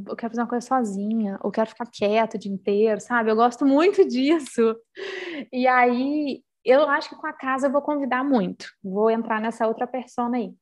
[0.08, 3.32] eu quero fazer uma coisa sozinha, ou quero ficar quieto o dia inteiro, sabe?
[3.32, 4.76] Eu gosto muito disso.
[5.52, 8.68] E aí, eu acho que com a casa eu vou convidar muito.
[8.84, 10.54] Vou entrar nessa outra persona aí.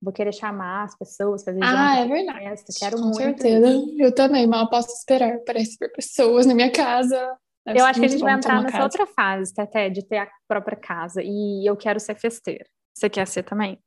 [0.00, 2.44] Vou querer chamar as pessoas, fazer Ah, é verdade.
[2.44, 2.72] Festa.
[2.78, 3.16] Quero com muito.
[3.16, 3.66] certeza.
[3.98, 7.36] Eu também, mal posso esperar para receber pessoas na minha casa.
[7.66, 8.84] Deve eu acho que a gente vai entrar nessa casa.
[8.84, 11.20] outra fase, até de ter a própria casa.
[11.22, 12.64] E eu quero ser festeira.
[12.94, 13.78] Você quer ser também?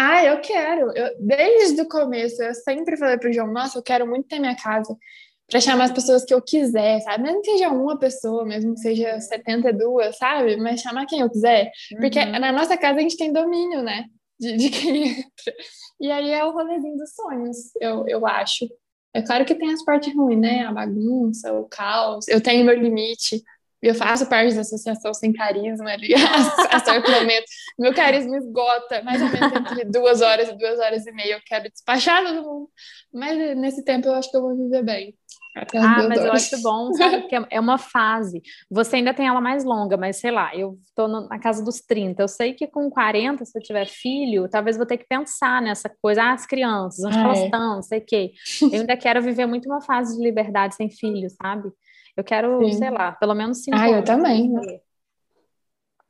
[0.00, 0.92] Ah, eu quero.
[0.96, 4.54] Eu, desde o começo, eu sempre falei pro João, nossa, eu quero muito ter minha
[4.54, 4.96] casa
[5.50, 7.24] para chamar as pessoas que eu quiser, sabe?
[7.24, 10.56] Mesmo que seja uma pessoa, mesmo que seja 72, sabe?
[10.56, 11.72] Mas chamar quem eu quiser.
[11.98, 12.38] Porque uhum.
[12.38, 14.04] na nossa casa a gente tem domínio, né?
[14.38, 15.54] De, de quem entra.
[16.00, 18.68] E aí é o rolezinho dos sonhos, eu, eu acho.
[19.12, 20.60] É claro que tem as partes ruins, né?
[20.60, 22.28] A bagunça, o caos.
[22.28, 23.42] Eu tenho meu limite
[23.80, 26.12] eu faço parte da associação sem carisma ali,
[26.70, 27.44] a certo momento.
[27.78, 31.34] Meu carisma esgota, mais ou menos entre duas horas e duas horas e meia.
[31.34, 32.68] Eu quero despachar todo mundo.
[33.12, 35.14] Mas nesse tempo eu acho que eu vou viver bem.
[35.74, 36.24] Ah, mas horas.
[36.24, 37.20] eu acho bom, sabe?
[37.20, 38.42] Porque é uma fase.
[38.70, 42.22] Você ainda tem ela mais longa, mas sei lá, eu tô na casa dos 30.
[42.22, 45.88] Eu sei que com 40, se eu tiver filho, talvez vou ter que pensar nessa
[46.02, 46.22] coisa.
[46.22, 47.44] Ah, as crianças, onde ah, elas é.
[47.44, 48.32] estão, não sei o quê.
[48.60, 51.70] Eu ainda quero viver muito uma fase de liberdade sem filho, sabe?
[52.18, 52.72] Eu quero, Sim.
[52.72, 54.52] sei lá, pelo menos cinco Ah, eu também.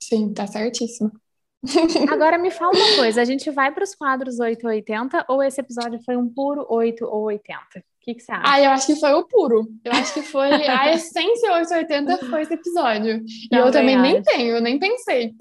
[0.03, 1.13] Sim, tá certíssimo.
[2.11, 5.43] Agora me fala uma coisa, a gente vai para os quadros 8 ou 80 ou
[5.43, 7.61] esse episódio foi um puro 8 ou 80?
[7.77, 8.43] O que, que você acha?
[8.47, 9.69] Ah, eu acho que foi o puro.
[9.85, 13.23] Eu acho que foi a essência 880 foi esse episódio.
[13.53, 14.11] E eu também acho.
[14.11, 15.35] nem tenho, eu nem pensei.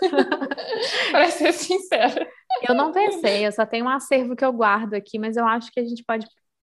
[1.12, 2.26] para ser sincera.
[2.66, 5.70] Eu não pensei, eu só tenho um acervo que eu guardo aqui, mas eu acho
[5.70, 6.24] que a gente pode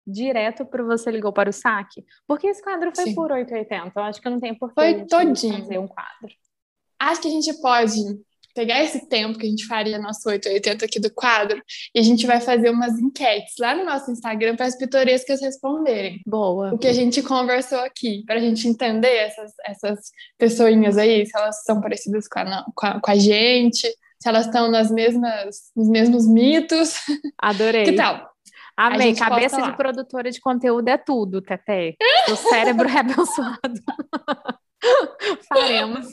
[0.08, 3.16] direto para você ligou para o saque, porque esse quadro foi Sim.
[3.16, 3.92] por 880.
[3.96, 5.60] Eu acho que não tem por que Foi todinho.
[5.60, 6.30] fazer um quadro.
[7.00, 7.98] Acho que a gente pode
[8.56, 11.62] pegar esse tempo que a gente faria nosso 880 aqui do quadro
[11.94, 16.20] e a gente vai fazer umas enquetes lá no nosso Instagram para as pitorescas responderem
[16.26, 16.74] Boa.
[16.74, 20.00] o que a gente conversou aqui, para a gente entender essas, essas
[20.40, 23.88] pessoinhas aí, se elas são parecidas com a, com a, com a gente,
[24.20, 26.96] se elas estão nas mesmas, nos mesmos mitos.
[27.38, 27.84] Adorei.
[27.86, 28.37] Que tal?
[28.78, 29.16] Amei.
[29.16, 31.98] Cabeça de produtora de conteúdo é tudo, Tete.
[32.32, 33.82] O cérebro é abençoado.
[35.50, 36.08] Faremos.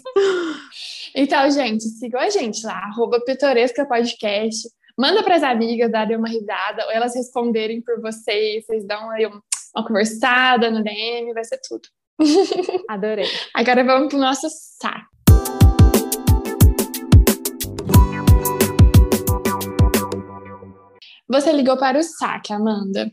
[1.15, 4.69] Então, gente, sigam a gente lá, arroba Pitoresca Podcast.
[4.99, 9.27] Manda para as amigas darem uma risada, ou elas responderem por vocês, vocês dão aí
[9.27, 9.41] um-
[9.77, 11.83] uma conversada no DM, vai ser tudo.
[12.89, 13.27] Adorei.
[13.55, 15.14] Agora vamos pro nosso saco.
[21.29, 23.11] Você ligou para o saque, Amanda.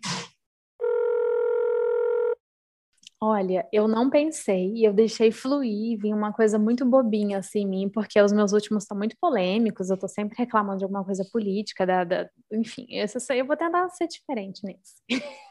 [3.23, 7.89] Olha, eu não pensei eu deixei fluir, vinha uma coisa muito bobinha assim em mim,
[7.89, 11.85] porque os meus últimos estão muito polêmicos, eu tô sempre reclamando de alguma coisa política,
[11.85, 14.95] da, da- enfim, eu vou tentar ser diferente nesse.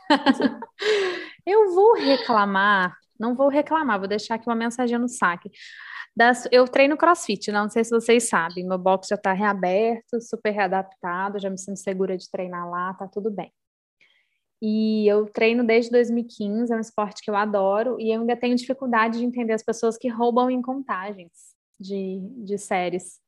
[1.47, 5.51] eu vou reclamar, não vou reclamar, vou deixar aqui uma mensagem no saque.
[6.17, 10.51] Das- eu treino crossfit, não sei se vocês sabem, meu box já tá reaberto, super
[10.51, 13.53] readaptado, já me sinto segura de treinar lá, tá tudo bem.
[14.63, 18.55] E eu treino desde 2015, é um esporte que eu adoro, e eu ainda tenho
[18.57, 21.31] dificuldade de entender as pessoas que roubam em contagens
[21.79, 23.20] de, de séries.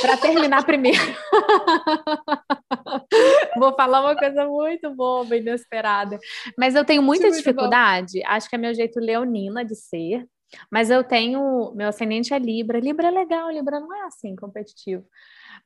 [0.00, 0.98] Para terminar primeiro.
[3.56, 6.18] Vou falar uma coisa muito boba, inesperada.
[6.58, 10.26] Mas eu tenho muita dificuldade, acho que é meu jeito leonina de ser,
[10.70, 11.72] mas eu tenho.
[11.74, 12.78] Meu ascendente é Libra.
[12.78, 15.04] Libra é legal, Libra não é assim competitivo.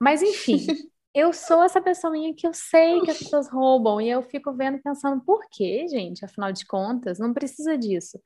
[0.01, 0.59] Mas enfim,
[1.15, 4.81] eu sou essa pessoinha que eu sei que as pessoas roubam e eu fico vendo
[4.83, 6.25] pensando, por quê, gente?
[6.25, 8.19] Afinal de contas, não precisa disso.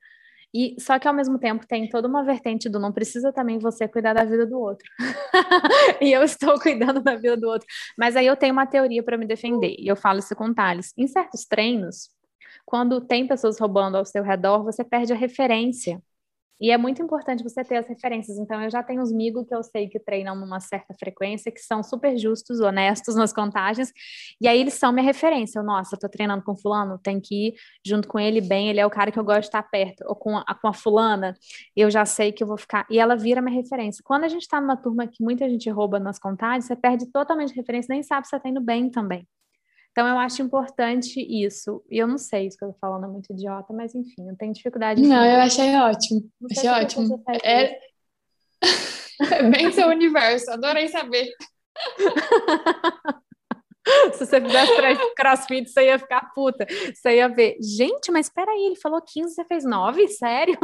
[0.53, 3.87] E só que ao mesmo tempo tem toda uma vertente do não precisa também você
[3.87, 4.87] cuidar da vida do outro.
[6.01, 7.67] e eu estou cuidando da vida do outro.
[7.97, 10.91] Mas aí eu tenho uma teoria para me defender, e eu falo isso com Thales.
[10.97, 12.09] Em certos treinos,
[12.65, 16.01] quando tem pessoas roubando ao seu redor, você perde a referência.
[16.59, 18.37] E é muito importante você ter as referências.
[18.37, 21.61] Então, eu já tenho os amigos que eu sei que treinam numa certa frequência, que
[21.61, 23.91] são super justos, honestos nas contagens,
[24.41, 25.59] e aí eles são minha referência.
[25.59, 27.53] Eu, nossa, eu tô treinando com fulano, tem que ir
[27.85, 30.03] junto com ele bem, ele é o cara que eu gosto de estar perto.
[30.07, 31.35] Ou com a, com a fulana,
[31.75, 32.85] eu já sei que eu vou ficar.
[32.89, 34.03] E ela vira minha referência.
[34.03, 37.53] Quando a gente tá numa turma que muita gente rouba nas contagens, você perde totalmente
[37.55, 39.27] referência, nem sabe se tá indo bem também.
[39.99, 41.83] Então, eu acho importante isso.
[41.89, 44.35] E eu não sei, isso que eu tô falando é muito idiota, mas enfim, eu
[44.37, 45.01] tenho dificuldade.
[45.01, 46.21] Não, eu achei ótimo.
[46.39, 47.23] não Achei ótimo.
[47.43, 47.79] É...
[49.31, 51.29] é bem seu universo, adorei saber.
[54.13, 56.65] Se você fizesse crossfit, você ia ficar puta.
[56.93, 60.07] Você ia ver, gente, mas peraí, ele falou 15, você fez 9?
[60.09, 60.57] Sério?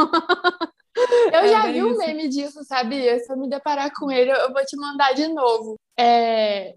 [1.33, 1.97] Eu É já vi um isso.
[1.97, 3.19] meme disso, sabia?
[3.19, 5.75] Se eu me deparar com ele, eu eu vou te mandar de novo.
[5.97, 6.75] É...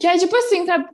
[0.00, 0.88] Que é tipo assim, sabe?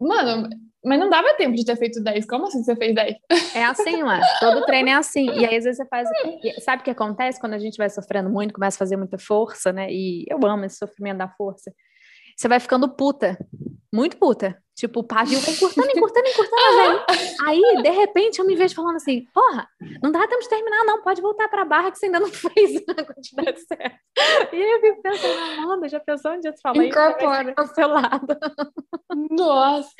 [0.00, 0.48] Mano,
[0.84, 2.26] mas não dava tempo de ter feito 10.
[2.26, 3.16] Como assim você fez 10?
[3.54, 4.20] É assim, ué.
[4.38, 5.26] Todo treino é assim.
[5.30, 6.08] E aí, às vezes, você faz.
[6.42, 9.18] e Sabe o que acontece quando a gente vai sofrendo muito, começa a fazer muita
[9.18, 9.90] força, né?
[9.90, 11.72] E eu amo esse sofrimento da força.
[12.36, 13.38] Você vai ficando puta.
[13.92, 14.62] Muito puta.
[14.76, 17.04] Tipo, o pavio vai encurtando, encurtando, encurtando, velho.
[17.46, 19.68] Aí, de repente, eu me vejo falando assim: porra,
[20.02, 21.00] não dá tempo de terminar, não.
[21.00, 23.96] Pode voltar pra barra que você ainda não fez a quantidade certa.
[24.52, 26.58] E aí eu fico pensando, Amanda, já pensou falar isso?
[26.58, 27.54] Você vai Incorpora.
[27.54, 28.38] cancelada.
[29.30, 29.90] Nossa!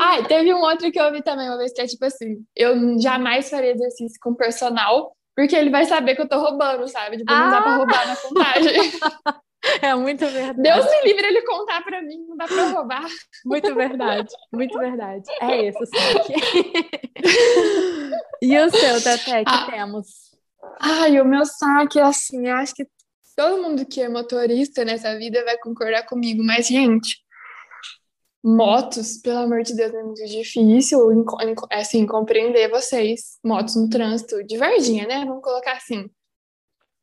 [0.00, 2.98] Ah, teve um outro que eu vi também uma vez, que é tipo assim: eu
[3.00, 7.18] jamais faria exercício com personal, porque ele vai saber que eu tô roubando, sabe?
[7.18, 7.76] Tipo, não dá pra Ah!
[7.76, 8.72] roubar na contagem.
[9.82, 10.60] É muito verdade.
[10.60, 13.06] Deus me livre ele contar pra mim, não dá pra roubar.
[13.44, 15.24] Muito verdade, muito verdade.
[15.40, 16.34] É isso, sim.
[18.42, 19.66] e o seu, Tete, que Ah.
[19.70, 20.06] temos?
[20.80, 22.86] Ai, o meu saque, assim, eu acho que
[23.36, 27.18] todo mundo que é motorista nessa vida vai concordar comigo, mas, gente,
[28.44, 31.24] motos, pelo amor de Deus, é muito difícil,
[31.70, 33.38] assim, compreender vocês.
[33.44, 35.24] Motos no trânsito de Varginha, né?
[35.24, 36.08] Vamos colocar assim.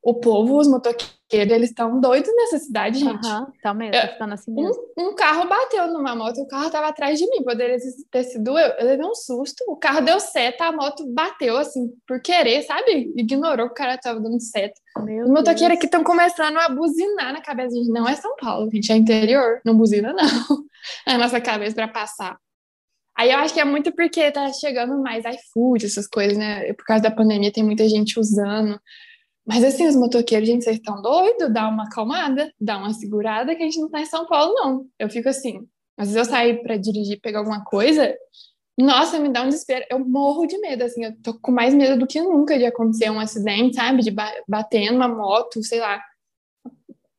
[0.02, 3.26] O povo, os motoqueiros, eles estão doidos nessa cidade, gente.
[3.26, 4.82] Aham, tá mesmo, tá ficando assim mesmo.
[4.98, 7.76] Um, um carro bateu numa moto, o carro tava atrás de mim, poderia
[8.10, 8.68] ter sido eu.
[8.78, 13.12] Eu levei um susto, o carro deu seta, a moto bateu, assim, por querer, sabe?
[13.14, 14.80] Ignorou que o cara tava dando seta.
[15.02, 17.76] Meu Os motoqueiros aqui estão começando a buzinar na cabeça.
[17.76, 19.60] Gente, não é São Paulo, gente, é interior.
[19.64, 20.20] Não buzina, não.
[21.06, 22.38] É a nossa cabeça para passar.
[23.14, 26.72] Aí eu acho que é muito porque tá chegando mais iFood, essas coisas, né?
[26.72, 28.80] Por causa da pandemia, tem muita gente usando.
[29.46, 31.52] Mas assim, os motoqueiros, gente, vocês estão doidos?
[31.52, 34.86] Dá uma acalmada, dá uma segurada, que a gente não tá em São Paulo, não.
[34.98, 35.66] Eu fico assim.
[35.96, 38.14] Às vezes eu saio para dirigir, pegar alguma coisa,
[38.80, 39.84] nossa, me dá um desespero.
[39.90, 43.10] Eu morro de medo, assim, eu tô com mais medo do que nunca de acontecer
[43.10, 44.02] um acidente, sabe?
[44.02, 46.02] De ba bater numa moto, sei lá.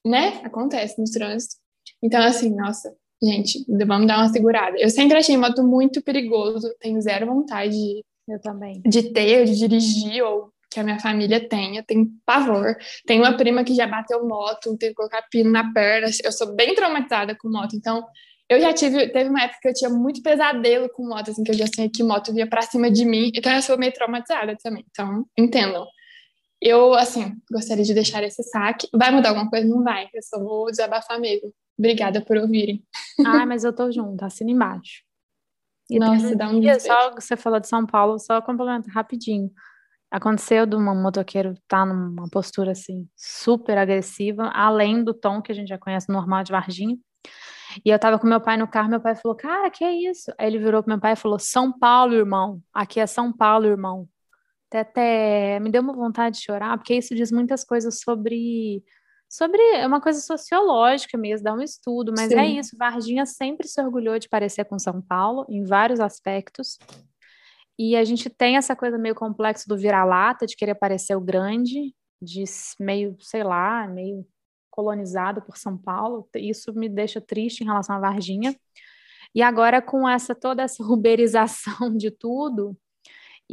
[0.05, 0.41] Né?
[0.43, 1.55] Acontece no trânsito.
[2.01, 2.91] Então, assim, nossa,
[3.21, 4.75] gente, vamos dar uma segurada.
[4.79, 8.81] Eu sempre achei moto muito perigoso, tenho zero vontade de, Eu também.
[8.83, 12.77] de ter, de dirigir, ou que a minha família tenha, tenho pavor.
[13.05, 16.07] Tem uma prima que já bateu moto, teve que colocar pino na perna.
[16.23, 18.05] Eu sou bem traumatizada com moto, então
[18.49, 21.51] eu já tive, teve uma época que eu tinha muito pesadelo com moto, assim, que
[21.51, 24.57] eu já sei que moto vinha pra cima de mim, então eu sou meio traumatizada
[24.63, 24.85] também.
[24.89, 25.85] Então, entendam.
[26.61, 28.87] Eu, assim, gostaria de deixar esse saque.
[28.93, 29.67] Vai mudar alguma coisa?
[29.67, 30.07] Não vai.
[30.13, 31.51] Eu só vou desabafar mesmo.
[31.77, 32.83] Obrigada por ouvirem.
[33.25, 35.01] Ai, mas eu tô junto, assina embaixo.
[35.89, 39.51] E Nossa, dá um dia, só você falou de São Paulo, só complementar rapidinho.
[40.11, 45.55] Aconteceu de uma motoqueiro estar numa postura assim super agressiva, além do tom que a
[45.55, 46.97] gente já conhece normal de Varginha.
[47.85, 50.31] E eu tava com meu pai no carro, meu pai falou: "Cara, que é isso?"
[50.37, 52.61] Aí ele virou pro meu pai e falou: "São Paulo, irmão.
[52.73, 54.07] Aqui é São Paulo, irmão."
[54.69, 58.83] Até, até me deu uma vontade de chorar, porque isso diz muitas coisas sobre
[59.29, 62.59] sobre é uma coisa sociológica mesmo, dá um estudo, mas é Sim.
[62.59, 66.77] isso, Varginha sempre se orgulhou de parecer com São Paulo em vários aspectos.
[67.77, 71.93] E a gente tem essa coisa meio complexa do vira-lata, de querer parecer o grande,
[72.21, 72.43] de
[72.79, 74.25] meio, sei lá, meio
[74.69, 76.27] colonizado por São Paulo.
[76.35, 78.55] Isso me deixa triste em relação à Varginha.
[79.33, 82.77] E agora com essa toda essa uberização de tudo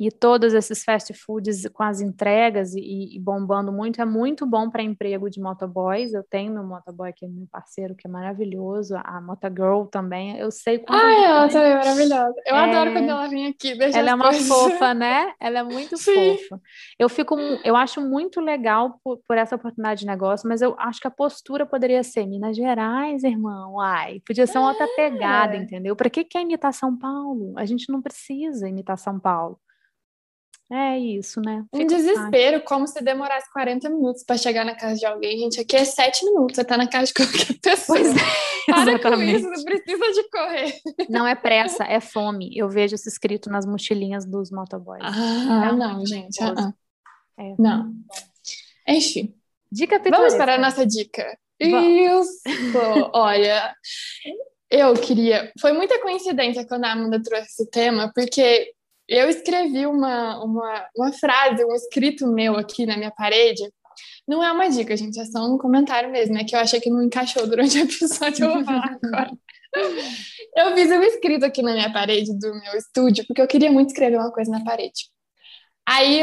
[0.01, 4.71] e todos esses fast foods com as entregas e, e bombando muito, é muito bom
[4.71, 6.15] para emprego de motoboys.
[6.15, 10.39] Eu tenho meu motoboy que é meu parceiro, que é maravilhoso, a Motogirl também.
[10.39, 12.35] Eu sei quanto Ai, ela também é maravilhosa.
[12.47, 12.71] Eu É.
[12.71, 13.73] adoro quando ela vem aqui.
[13.83, 14.47] Ela é uma coisas.
[14.49, 15.33] fofa, né?
[15.41, 16.37] Ela é muito Sim.
[16.39, 16.61] fofa.
[16.99, 21.01] Eu fico, eu acho muito legal por, por essa oportunidade de negócio, mas eu acho
[21.01, 23.81] que a postura poderia ser Minas Gerais, irmão.
[23.81, 25.59] Ai, podia ser uma outra pegada, É.
[25.59, 25.97] entendeu?
[25.97, 27.55] Para que quer imitar São Paulo?
[27.57, 29.59] A gente não precisa imitar São Paulo.
[30.71, 31.65] É isso, né?
[31.73, 32.07] Um Fica fácil.
[32.15, 35.39] desespero, como se demorasse 40 minutos para chegar na casa de alguém.
[35.39, 37.99] Gente, aqui é 7 minutos, você tá na casa de qualquer pessoa.
[37.99, 40.81] Pois é, Para com isso, não precisa de correr.
[41.09, 42.51] Não é pressa, é fome.
[42.55, 45.01] Eu vejo isso escrito nas mochilinhas dos motoboys.
[45.03, 46.43] Ah, É não, gente.
[46.43, 46.73] ah, ah.
[47.39, 47.55] É.
[47.59, 47.93] Não.
[48.87, 49.35] Enfim,
[49.71, 51.39] Dica vamos para a nossa dica.
[51.61, 52.27] Vamos.
[52.29, 53.11] Isso!
[53.13, 53.75] Olha,
[54.71, 55.53] eu queria.
[55.61, 58.73] Foi muita coincidência quando a Amanda trouxe esse tema, porque
[59.09, 63.63] eu escrevi uma, uma, uma frase, um escrito meu aqui na minha parede.
[64.27, 66.91] Não é uma dica, gente, é só um comentário mesmo, é que eu achei que
[66.91, 69.31] não encaixou durante o episódio, eu vou falar agora.
[70.57, 73.89] Eu fiz um escrito aqui na minha parede do meu estúdio, porque eu queria muito
[73.89, 75.11] escrever uma coisa na parede.
[75.87, 76.23] Aí,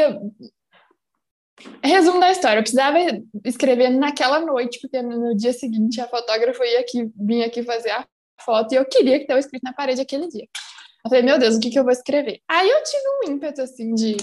[1.82, 2.98] resumo da história, eu precisava
[3.44, 8.06] escrever naquela noite, porque no dia seguinte a fotógrafa ia aqui, vinha aqui fazer a
[8.44, 10.46] foto e eu queria que tivesse escrito na parede aquele dia.
[11.06, 12.40] Eu falei, meu Deus, o que, que eu vou escrever?
[12.48, 14.16] Aí eu tive um ímpeto, assim, de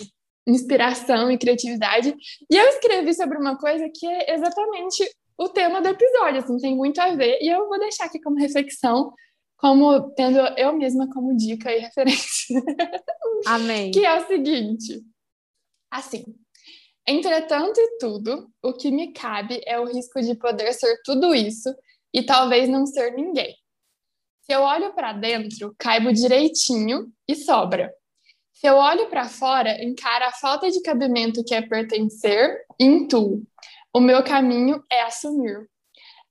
[0.45, 2.13] inspiração e criatividade,
[2.51, 6.75] e eu escrevi sobre uma coisa que é exatamente o tema do episódio, assim, tem
[6.75, 9.13] muito a ver, e eu vou deixar aqui como reflexão,
[9.55, 12.61] como tendo eu mesma como dica e referência,
[13.45, 13.91] Amei.
[13.91, 15.01] que é o seguinte,
[15.89, 16.25] assim,
[17.07, 21.73] entretanto e tudo, o que me cabe é o risco de poder ser tudo isso
[22.13, 23.55] e talvez não ser ninguém.
[24.43, 27.93] Se eu olho para dentro, caibo direitinho e sobra.
[28.51, 33.41] Se eu olho para fora, encaro a falta de cabimento que é pertencer e intuo.
[33.93, 35.69] O meu caminho é assumir.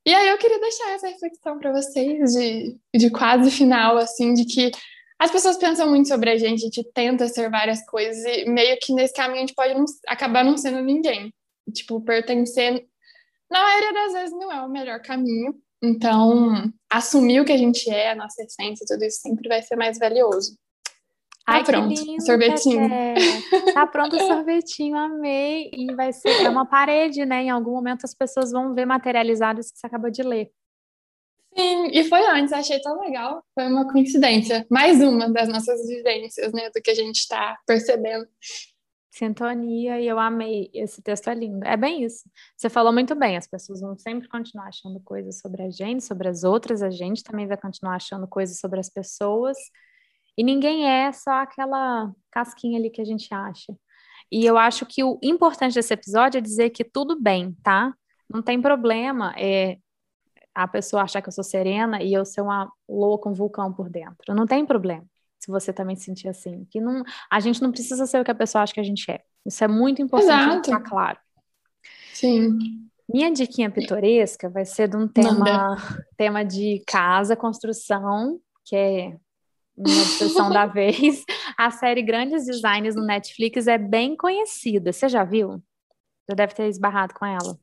[0.05, 4.45] E aí eu queria deixar essa reflexão para vocês de, de quase final, assim, de
[4.45, 4.71] que
[5.19, 8.77] as pessoas pensam muito sobre a gente, a gente tenta ser várias coisas e meio
[8.83, 11.33] que nesse caminho a gente pode não, acabar não sendo ninguém.
[11.73, 12.85] Tipo, pertencer,
[13.51, 15.55] na maioria das vezes, não é o melhor caminho.
[15.83, 19.75] Então, assumir o que a gente é, a nossa essência, tudo isso sempre vai ser
[19.75, 20.57] mais valioso.
[21.45, 22.89] Tá Ai, pronto, lindo, sorvetinho.
[23.75, 25.71] Tá pronto o sorvetinho, amei.
[25.73, 27.43] E vai ser é uma parede, né?
[27.43, 30.53] Em algum momento as pessoas vão ver materializado isso que você acabou de ler.
[31.57, 33.43] Sim, e foi antes, achei tão legal.
[33.55, 34.65] Foi uma coincidência.
[34.71, 36.71] Mais uma das nossas vivências, né?
[36.71, 38.27] Do que a gente está percebendo.
[39.13, 40.71] Sintonia, e eu amei.
[40.73, 41.63] Esse texto é lindo.
[41.67, 42.25] É bem isso.
[42.57, 46.29] Você falou muito bem, as pessoas vão sempre continuar achando coisas sobre a gente, sobre
[46.29, 49.59] as outras, a gente também vai continuar achando coisas sobre as pessoas.
[50.37, 53.77] E ninguém é só aquela casquinha ali que a gente acha.
[54.31, 57.95] E eu acho que o importante desse episódio é dizer que tudo bem, tá?
[58.31, 59.77] Não tem problema é,
[60.55, 63.91] a pessoa achar que eu sou serena e eu ser uma louca, um vulcão por
[63.91, 64.35] dentro.
[64.35, 65.05] Não tem problema
[65.43, 66.65] se você também se sentir assim.
[66.71, 69.11] Que não, a gente não precisa ser o que a pessoa acha que a gente
[69.11, 69.21] é.
[69.45, 71.19] Isso é muito importante ficar claro.
[72.15, 72.89] Sim.
[73.13, 75.77] Minha diquinha pitoresca vai ser de um tema,
[76.17, 79.17] tema de casa, construção, que é
[79.77, 81.25] minha obsessão da vez.
[81.59, 84.93] A série Grandes Designs no Netflix é bem conhecida.
[84.93, 85.61] Você já viu?
[86.31, 87.59] Já deve ter esbarrado com ela.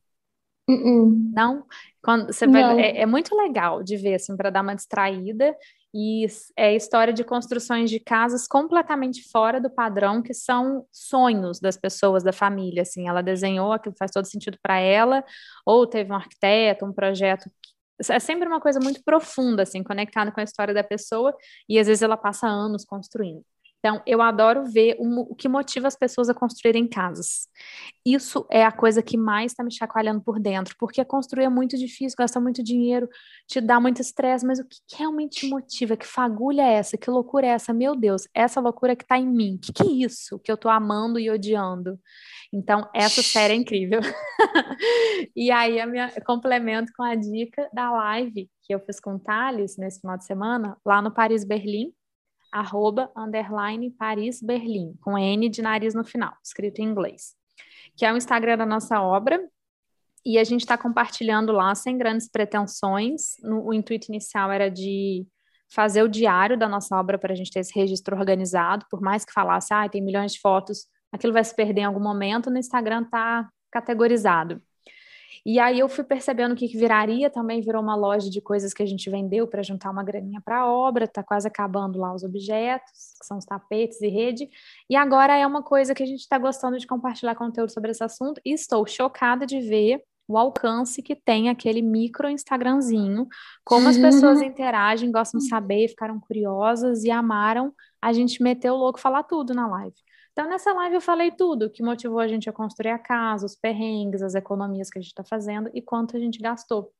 [0.70, 1.32] Uh.
[1.34, 1.65] Não?
[2.03, 5.55] Quando você vai, é, é, muito legal de ver, assim, para dar uma distraída.
[5.93, 11.76] E é história de construções de casas completamente fora do padrão, que são sonhos das
[11.76, 12.84] pessoas, da família.
[12.84, 15.24] Assim, ela desenhou aquilo faz todo sentido para ela,
[15.65, 17.49] ou teve um arquiteto, um projeto.
[18.07, 21.36] É sempre uma coisa muito profunda, assim, conectada com a história da pessoa,
[21.67, 23.43] e às vezes ela passa anos construindo.
[23.80, 27.47] Então, eu adoro ver o, que motiva as pessoas a construírem casas.
[28.05, 31.77] Isso é a coisa que mais está me chacoalhando por dentro, porque construir é muito
[31.77, 33.07] difícil, gasta muito dinheiro,
[33.47, 35.95] te dá muito estresse, mas o que realmente te motiva?
[35.95, 36.97] Que fagulha é essa?
[36.97, 37.73] Que loucura é essa?
[37.73, 39.57] Meu Deus, essa loucura que está em mim.
[39.57, 41.97] Que, que é isso que eu estou amando e odiando?
[42.51, 44.01] Então, essa série é incrível.
[45.34, 49.77] e aí, minha complemento com a dica da live que eu fiz com o Thales
[49.77, 51.93] nesse final de semana, lá no Paris Berlim
[52.52, 57.36] arroba, underline, Paris Berlim, com N de nariz no final, escrito em inglês,
[57.95, 59.39] que é o Instagram da nossa obra,
[60.26, 63.36] e a gente está compartilhando lá sem grandes pretensões.
[63.41, 65.26] No, o intuito inicial era de
[65.72, 69.24] fazer o diário da nossa obra para a gente ter esse registro organizado, por mais
[69.24, 72.58] que falasse, ah, tem milhões de fotos, aquilo vai se perder em algum momento, no
[72.58, 74.62] Instagram está categorizado.
[75.45, 78.73] E aí eu fui percebendo o que, que viraria, também virou uma loja de coisas
[78.73, 82.13] que a gente vendeu para juntar uma graninha para a obra, está quase acabando lá
[82.13, 84.49] os objetos, que são os tapetes e rede,
[84.89, 88.03] e agora é uma coisa que a gente está gostando de compartilhar conteúdo sobre esse
[88.03, 93.27] assunto, e estou chocada de ver o alcance que tem aquele micro Instagramzinho,
[93.65, 98.75] como as pessoas interagem, gostam de saber, ficaram curiosas e amaram a gente meter o
[98.75, 99.95] louco falar tudo na live.
[100.32, 103.55] Então, nessa live eu falei tudo que motivou a gente a construir a casa, os
[103.55, 106.91] perrengues, as economias que a gente está fazendo e quanto a gente gastou.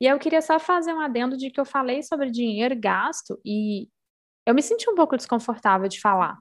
[0.00, 3.88] E eu queria só fazer um adendo de que eu falei sobre dinheiro gasto e
[4.46, 6.38] eu me senti um pouco desconfortável de falar.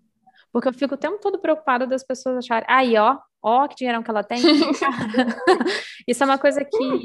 [0.52, 4.04] Porque eu fico o tempo todo preocupada das pessoas acharem, aí, ó, ó, que dinheirão
[4.04, 4.42] que ela tem.
[6.08, 7.00] Isso é uma coisa que,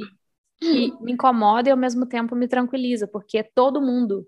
[0.59, 4.27] que me incomoda e ao mesmo tempo me tranquiliza, porque todo mundo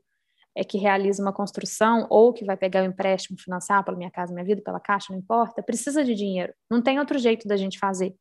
[0.57, 4.11] é que realiza uma construção ou que vai pegar o um empréstimo financiar pela minha
[4.11, 6.53] casa, minha vida, pela caixa, não importa, precisa de dinheiro.
[6.71, 8.15] Não tem outro jeito da gente fazer.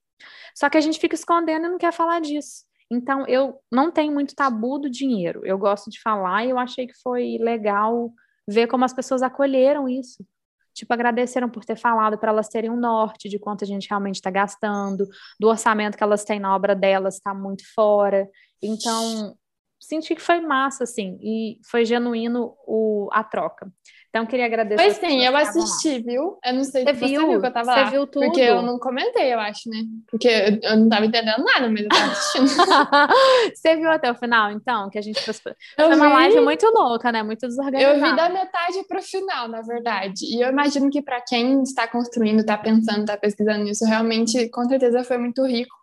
[0.56, 2.66] Só que a gente fica escondendo e não quer falar disso.
[2.90, 5.42] Então, eu não tenho muito tabu do dinheiro.
[5.44, 8.12] Eu gosto de falar e eu achei que foi legal
[8.48, 10.26] ver como as pessoas acolheram isso.
[10.74, 14.16] Tipo, agradeceram por ter falado para elas terem um norte de quanto a gente realmente
[14.16, 15.08] está gastando,
[15.40, 18.30] do orçamento que elas têm na obra delas está muito fora.
[18.62, 19.36] Então,
[19.80, 23.72] senti que foi massa, assim, e foi genuíno o, a troca.
[24.10, 24.82] Então, queria agradecer.
[24.82, 26.40] Pois sim, eu assisti, viu?
[26.44, 27.90] Eu não sei você se viu, você viu que eu tava você lá.
[27.90, 28.26] viu tudo?
[28.26, 29.84] Porque eu não comentei, eu acho, né?
[30.10, 32.48] Porque eu não tava entendendo nada, mas eu tava assistindo.
[33.54, 34.90] você viu até o final, então?
[34.90, 35.40] Que a gente fez...
[35.40, 35.54] Foi
[35.96, 37.22] uma live muito louca, né?
[37.22, 37.96] Muito desorganizada.
[37.96, 40.26] Eu vi da metade pro final, na verdade.
[40.26, 44.64] E eu imagino que para quem está construindo, está pensando, está pesquisando isso, realmente, com
[44.68, 45.76] certeza foi muito rico.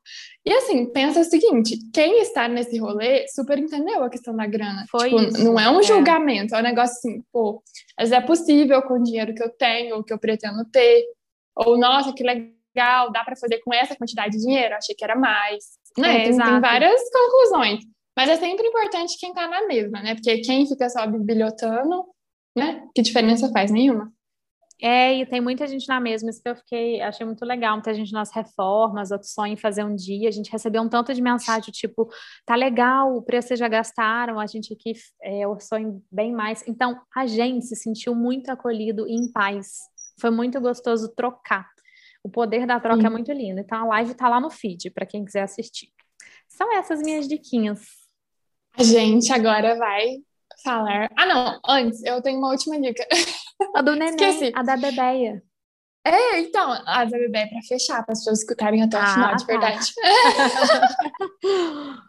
[0.45, 4.85] E assim, pensa o seguinte: quem está nesse rolê super entendeu a questão da grana.
[4.91, 5.83] Foi tipo, isso, não é um é.
[5.83, 7.63] julgamento, é um negócio assim, pô,
[7.99, 11.05] mas é possível com o dinheiro que eu tenho, ou que eu pretendo ter.
[11.57, 15.17] Ou, nossa, que legal, dá para fazer com essa quantidade de dinheiro, achei que era
[15.17, 15.65] mais.
[15.97, 16.17] Né?
[16.17, 16.51] É, tem, exato.
[16.51, 17.81] tem várias conclusões.
[18.17, 20.15] Mas é sempre importante quem tá na mesma, né?
[20.15, 22.05] Porque quem fica só bibliotando,
[22.57, 22.87] né?
[22.95, 23.71] Que diferença faz?
[23.71, 24.13] Nenhuma.
[24.87, 27.95] É, e tem muita gente na mesma, isso que eu fiquei, achei muito legal, muita
[27.95, 31.23] gente nas reformas, outros sonham em fazer um dia, a gente recebeu um tanto de
[31.23, 32.07] mensagem, tipo,
[32.45, 36.63] tá legal, o preço vocês já gastaram, a gente aqui é, orçou em bem mais,
[36.69, 39.79] então a gente se sentiu muito acolhido e em paz,
[40.21, 41.67] foi muito gostoso trocar,
[42.23, 43.07] o poder da troca Sim.
[43.07, 45.89] é muito lindo, então a live tá lá no feed, para quem quiser assistir.
[46.47, 47.81] São essas minhas diquinhas.
[48.77, 50.19] A gente agora vai
[50.63, 51.11] falar.
[51.17, 53.07] Ah, não, antes, eu tenho uma última dica.
[53.75, 54.53] A do neném, Esqueci.
[54.55, 55.43] a da bebeia.
[56.07, 59.15] É, então, a da bebê é pra fechar, para as pessoas escutarem até o Ah,
[59.15, 59.53] final, de tá.
[59.53, 59.87] verdade.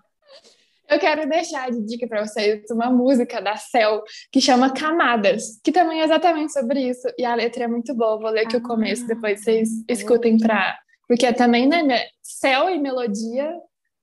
[0.89, 5.71] eu quero deixar de dica para vocês uma música da Cell que chama Camadas, que
[5.71, 7.07] também é exatamente sobre isso.
[7.17, 8.19] E a letra é muito boa.
[8.19, 10.77] Vou ler aqui ah, o começo, depois vocês escutem para.
[11.07, 12.05] Porque também, né?
[12.21, 13.51] Céu e melodia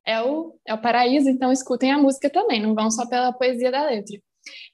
[0.07, 3.70] é o, é o paraíso, então escutem a música também, não vão só pela poesia
[3.70, 4.16] da letra.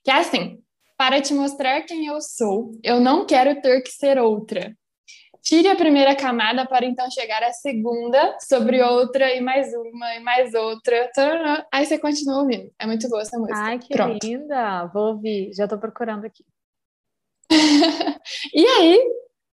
[0.04, 0.58] Que é assim:
[0.98, 4.76] para te mostrar quem eu sou, eu não quero ter que ser outra.
[5.40, 10.20] Tire a primeira camada para então chegar à segunda, sobre outra, e mais uma, e
[10.20, 11.08] mais outra.
[11.72, 12.70] Aí você continua ouvindo.
[12.78, 13.56] É muito boa essa música.
[13.56, 14.26] Ai, que Pronto.
[14.26, 14.86] linda!
[14.86, 16.44] Vou ouvir, já estou procurando aqui.
[18.52, 19.00] e aí,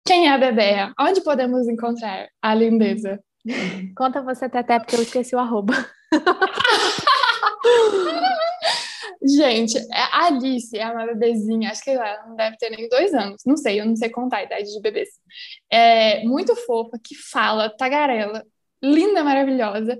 [0.04, 0.92] quem é a Bebéia?
[1.00, 3.24] Onde podemos encontrar a lindeza?
[3.96, 5.74] Conta você, Teté, porque eu esqueci o arroba.
[9.22, 13.14] Gente, é, a Alice é uma bebezinha, acho que ela não deve ter nem dois
[13.14, 15.10] anos, não sei, eu não sei contar a idade de bebês.
[15.70, 18.44] É muito fofa, que fala, tagarela,
[18.82, 20.00] linda, maravilhosa.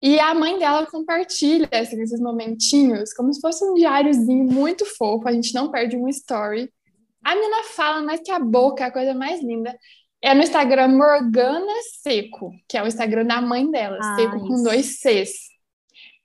[0.00, 5.28] E a mãe dela compartilha assim, esses momentinhos, como se fosse um diáriozinho muito fofo,
[5.28, 6.70] a gente não perde um story.
[7.24, 9.76] A menina fala mais que a boca, é a coisa mais linda.
[10.22, 11.72] É no Instagram Morgana
[12.02, 14.46] Seco, que é o Instagram da mãe dela, ah, Seco isso.
[14.46, 15.30] com dois Cs.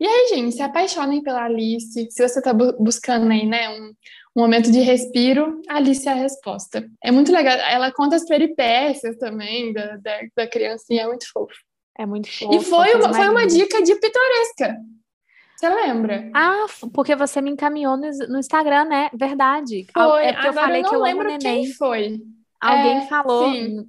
[0.04, 2.12] E aí, gente, se apaixonem pela Alice.
[2.12, 3.94] Se você está bu buscando aí, né, um,
[4.36, 6.86] um, momento de respiro, Alice é a resposta.
[7.02, 7.54] É muito legal.
[7.54, 11.56] Ela conta as peripécias também da, da, da criancinha, é muito fofo.
[11.98, 12.54] É muito fofo.
[12.54, 14.76] E foi uma, foi uma dica de pitoresca.
[15.56, 16.30] Você lembra?
[16.34, 19.10] Ah, porque você me encaminhou no, no Instagram, né?
[19.14, 19.88] Verdade.
[19.94, 20.26] Foi.
[20.26, 21.64] É porque Agora eu falei eu que eu lembro neném.
[21.64, 22.20] Quem foi?
[22.60, 23.54] Alguém é, falou.
[23.54, 23.86] Sim.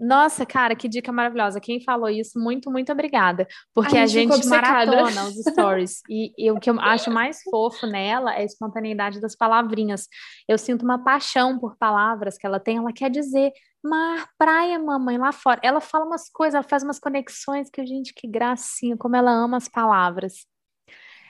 [0.00, 1.60] Nossa, cara, que dica maravilhosa.
[1.60, 3.46] Quem falou isso, muito, muito obrigada.
[3.74, 6.00] Porque a, a gente, gente maratona os stories.
[6.08, 10.08] e, e, o que eu acho mais fofo nela é a espontaneidade das palavrinhas.
[10.48, 12.78] Eu sinto uma paixão por palavras que ela tem.
[12.78, 13.52] Ela quer dizer
[13.84, 15.60] mar, praia, mamãe, lá fora.
[15.62, 19.58] Ela fala umas coisas, ela faz umas conexões que, gente, que gracinha, como ela ama
[19.58, 20.46] as palavras.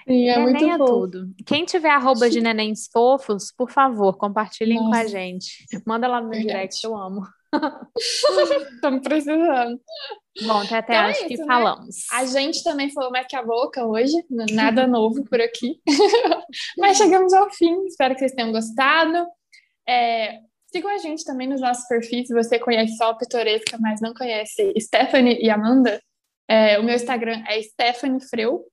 [0.07, 0.93] Sim, é neném muito é fofo.
[0.93, 1.35] tudo.
[1.45, 4.91] Quem tiver arroba de nenéns fofos, por favor, compartilhem Nossa.
[4.91, 5.67] com a gente.
[5.87, 6.49] Manda lá no Verdade.
[6.49, 7.23] direct, eu amo.
[8.75, 9.81] Estamos precisando.
[10.43, 11.47] Bom, até, então acho é isso, que né?
[11.47, 11.97] falamos.
[12.13, 14.15] A gente também falou mais que a boca hoje,
[14.53, 15.81] nada novo por aqui.
[16.79, 19.27] Mas chegamos ao fim, espero que vocês tenham gostado.
[19.89, 20.41] É,
[20.73, 24.15] sigam a gente também nos nossos perfis, se você conhece só a Pitoresca, mas não
[24.15, 26.01] conhece Stephanie e Amanda.
[26.49, 28.65] É, o meu Instagram é Stephanie Freu,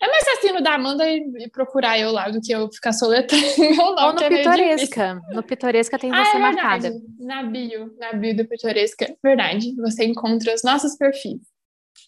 [0.00, 3.44] é mais fácil no da Amanda e, procurar eu lá do que eu ficar soletrando
[4.00, 5.20] Ou no é Pitoresca.
[5.30, 6.92] No Pitoresca tem ah, você é marcada.
[7.18, 9.14] Na bio, na bio do Pitoresca.
[9.22, 9.74] Verdade.
[9.76, 11.40] Você encontra os nossos perfis.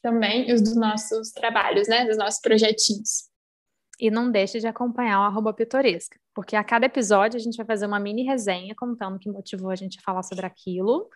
[0.03, 2.07] Também os dos nossos trabalhos, né?
[2.07, 3.31] Dos nossos projetinhos.
[4.01, 7.67] E não deixe de acompanhar o arroba pitoresca, porque a cada episódio a gente vai
[7.67, 11.09] fazer uma mini resenha contando o que motivou a gente a falar sobre aquilo.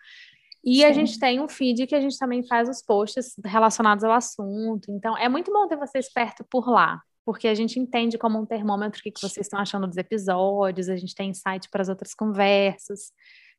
[0.67, 0.83] E Sim.
[0.83, 4.91] a gente tem um feed que a gente também faz os posts relacionados ao assunto.
[4.91, 8.45] Então, é muito bom ter vocês perto por lá, porque a gente entende como um
[8.45, 12.13] termômetro o que, vocês estão achando dos episódios, a gente tem insight para as outras
[12.13, 13.13] conversas.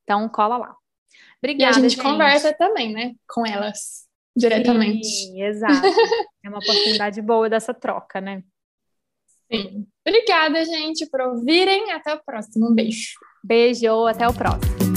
[0.05, 0.77] Então, cola lá.
[1.43, 1.77] Obrigada.
[1.77, 2.03] E a gente, gente.
[2.03, 3.15] conversa também, né?
[3.27, 4.07] Com elas
[4.37, 5.07] diretamente.
[5.07, 5.81] Sim, exato.
[6.45, 8.43] é uma oportunidade boa dessa troca, né?
[9.51, 9.87] Sim.
[10.07, 11.91] Obrigada, gente, por ouvirem.
[11.93, 12.71] Até o próximo.
[12.71, 13.15] Um beijo.
[13.43, 14.88] Beijo, até o próximo.